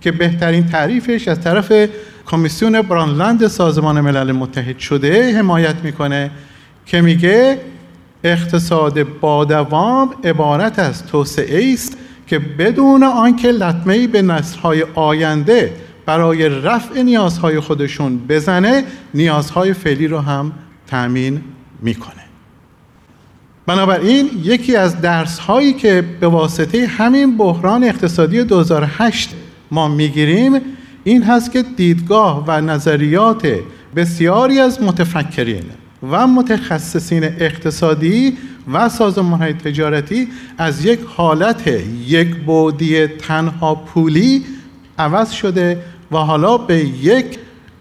که 0.00 0.12
بهترین 0.12 0.66
تعریفش 0.66 1.28
از 1.28 1.40
طرف 1.40 1.72
کمیسیون 2.26 2.82
برانلند 2.82 3.46
سازمان 3.46 4.00
ملل 4.00 4.32
متحد 4.32 4.78
شده 4.78 5.38
حمایت 5.38 5.76
می‌کنه 5.84 6.30
که 6.86 7.00
میگه 7.00 7.60
اقتصاد 8.24 9.02
با 9.20 9.44
دوام 9.44 10.14
عبارت 10.24 10.78
از 10.78 11.06
توسعه 11.06 11.72
است 11.72 11.96
که 12.26 12.38
بدون 12.38 13.02
آنکه 13.02 13.52
لطمه‌ای 13.52 14.06
به 14.06 14.22
نسل‌های 14.22 14.84
آینده 14.94 15.72
برای 16.08 16.48
رفع 16.48 17.02
نیازهای 17.02 17.60
خودشون 17.60 18.18
بزنه 18.28 18.84
نیازهای 19.14 19.72
فعلی 19.72 20.08
رو 20.08 20.18
هم 20.18 20.52
تأمین 20.86 21.40
می‌کنه. 21.82 22.24
بنابراین 23.66 24.30
یکی 24.42 24.76
از 24.76 25.00
درس 25.00 25.38
هایی 25.38 25.72
که 25.72 26.04
به 26.20 26.28
واسطه 26.28 26.86
همین 26.86 27.36
بحران 27.36 27.84
اقتصادی 27.84 28.44
2008 28.44 29.34
ما 29.70 29.88
می‌گیریم 29.88 30.60
این 31.04 31.22
هست 31.22 31.52
که 31.52 31.62
دیدگاه 31.62 32.44
و 32.46 32.60
نظریات 32.60 33.48
بسیاری 33.96 34.60
از 34.60 34.82
متفکرین 34.82 35.64
و 36.10 36.26
متخصصین 36.26 37.24
اقتصادی 37.24 38.38
و 38.72 38.88
سازمان 38.88 39.38
های 39.38 39.52
تجارتی 39.52 40.28
از 40.58 40.84
یک 40.84 41.00
حالت 41.16 41.68
یک 42.06 42.36
بودی 42.36 43.06
تنها 43.06 43.74
پولی 43.74 44.44
عوض 44.98 45.30
شده 45.30 45.78
و 46.12 46.16
حالا 46.16 46.58
به 46.58 46.78
یک 46.78 47.38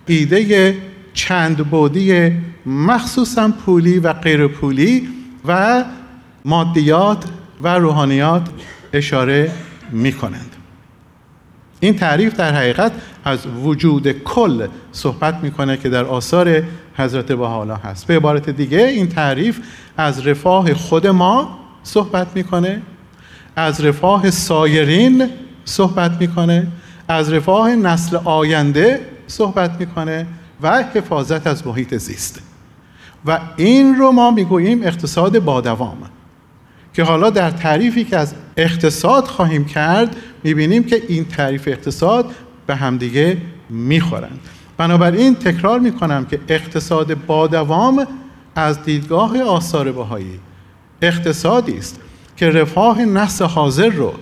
ایده 0.08 0.76
چند 1.14 1.58
بودی 1.58 2.32
مخصوصا 2.66 3.54
پولی 3.66 4.00
و 4.00 4.14
غیر 4.14 4.48
پولی 4.48 5.08
و 5.46 5.84
مادیات 6.46 7.26
و 7.62 7.76
روحانیات 7.76 8.50
اشاره 8.94 9.52
می 9.92 10.14
کنند 10.14 10.56
این 11.80 11.96
تعریف 11.96 12.36
در 12.36 12.56
حقیقت 12.56 12.92
از 13.24 13.40
وجود 13.64 14.12
کل 14.12 14.68
صحبت 14.92 15.36
می‌کنه 15.44 15.78
که 15.78 15.90
در 15.90 16.06
آثار 16.06 16.64
حضرت 16.98 17.32
بهاءالله 17.32 17.76
هست. 17.76 18.08
به 18.08 18.16
عبارت 18.16 18.50
دیگه 18.50 18.80
این 18.80 19.10
تعریف 19.10 19.60
از 19.98 20.28
رفاه 20.28 20.74
خود 20.74 21.08
ما 21.08 21.60
صحبت 21.84 22.28
می‌کنه 22.36 22.82
از 23.56 23.86
رفاه 23.86 24.32
سایرین 24.32 25.30
صحبت 25.66 26.12
می‌کنه 26.20 26.68
از 27.08 27.34
رفاه 27.34 27.76
نسل 27.76 28.18
آینده 28.24 29.02
صحبت 29.28 29.80
می‌کنه 29.80 30.28
و 30.62 30.84
حفاظت 30.84 31.48
از 31.48 31.68
محیط 31.68 31.96
زیست. 31.96 32.42
و 33.26 33.40
این 33.58 33.96
رو 33.96 34.12
ما 34.12 34.32
می‌گوییم 34.32 34.84
اقتصاد 34.84 35.40
با 35.40 35.62
دوام 35.62 35.98
که 36.94 37.04
حالا 37.04 37.30
در 37.30 37.52
تعریفی 37.52 38.04
که 38.04 38.18
از 38.18 38.34
اقتصاد 38.58 39.26
خواهیم 39.26 39.66
کرد 39.66 40.16
می‌بینیم 40.44 40.84
که 40.84 41.02
این 41.08 41.26
تعریف 41.26 41.68
اقتصاد 41.68 42.32
به 42.68 42.76
همدیگه 42.76 43.38
می‌خورند. 43.70 44.40
بنابراین 44.78 45.36
تکرار 45.36 45.80
می‌کنم 45.80 46.26
که 46.26 46.40
اقتصاد 46.50 47.26
با 47.26 47.48
دوام 47.48 48.08
از 48.56 48.84
دیدگاه 48.84 49.42
آثار 49.42 49.92
بهایی 49.92 50.40
اقتصادی 51.02 51.78
است 51.78 52.00
که 52.38 52.50
رفاه 52.50 53.06
نسل 53.06 53.46
حاضر 53.46 53.90
رو 53.90 54.14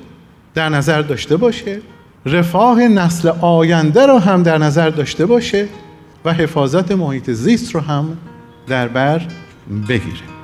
در 0.54 0.70
نظر 0.70 1.02
داشته 1.02 1.38
باشه 1.38 1.82
رفاه 2.26 2.88
نسل 2.88 3.30
آینده 3.42 4.06
رو 4.06 4.18
هم 4.18 4.44
در 4.44 4.58
نظر 4.58 4.90
داشته 4.90 5.26
باشه 5.26 5.68
و 6.26 6.34
حفاظت 6.34 6.92
محیط 6.92 7.32
زیست 7.32 7.76
رو 7.76 7.82
هم 7.82 8.18
در 8.68 8.88
بر 8.88 9.22
بگیره 9.90 10.36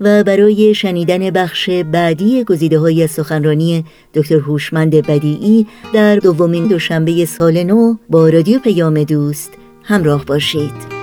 و 0.00 0.24
برای 0.24 0.74
شنیدن 0.74 1.30
بخش 1.30 1.70
بعدی 1.70 2.44
گزیده 2.44 2.78
های 2.78 3.06
سخنرانی 3.06 3.84
دکتر 4.14 4.34
هوشمند 4.34 4.90
بدیعی 4.94 5.66
در 5.92 6.16
دومین 6.16 6.66
دوشنبه 6.66 7.24
سال 7.24 7.62
نو 7.62 7.94
با 8.10 8.28
رادیو 8.28 8.58
پیام 8.58 9.04
دوست 9.04 9.52
همراه 9.82 10.24
باشید. 10.24 10.95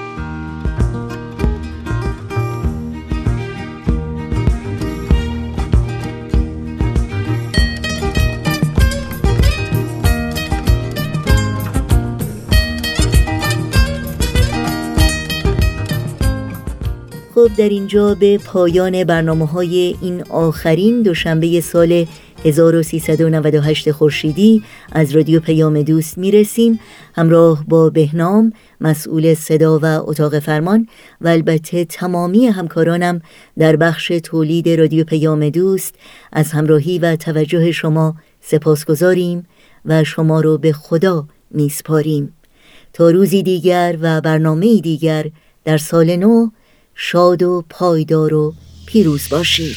خب 17.43 17.55
در 17.57 17.69
اینجا 17.69 18.15
به 18.15 18.37
پایان 18.37 19.03
برنامه 19.03 19.45
های 19.45 19.95
این 20.01 20.23
آخرین 20.29 21.01
دوشنبه 21.01 21.61
سال 21.61 22.05
1398 22.45 23.91
خورشیدی 23.91 24.63
از 24.91 25.15
رادیو 25.15 25.39
پیام 25.39 25.81
دوست 25.81 26.17
می‌رسیم. 26.17 26.79
همراه 27.15 27.65
با 27.67 27.89
بهنام 27.89 28.53
مسئول 28.81 29.33
صدا 29.33 29.79
و 29.79 29.85
اتاق 29.85 30.39
فرمان 30.39 30.87
و 31.21 31.27
البته 31.27 31.85
تمامی 31.85 32.47
همکارانم 32.47 33.21
در 33.57 33.75
بخش 33.75 34.07
تولید 34.23 34.69
رادیو 34.69 35.03
پیام 35.03 35.49
دوست 35.49 35.95
از 36.31 36.51
همراهی 36.51 36.99
و 36.99 37.15
توجه 37.15 37.71
شما 37.71 38.15
سپاس 38.41 38.85
گذاریم 38.85 39.45
و 39.85 40.03
شما 40.03 40.41
رو 40.41 40.57
به 40.57 40.73
خدا 40.73 41.27
میسپاریم. 41.51 42.33
تا 42.93 43.09
روزی 43.09 43.43
دیگر 43.43 43.97
و 44.01 44.21
برنامه 44.21 44.81
دیگر 44.81 45.25
در 45.65 45.77
سال 45.77 46.15
نو 46.15 46.49
شاد 46.95 47.43
و 47.43 47.63
پایدار 47.69 48.33
و 48.33 48.53
پیروز 48.85 49.29
باشید. 49.29 49.75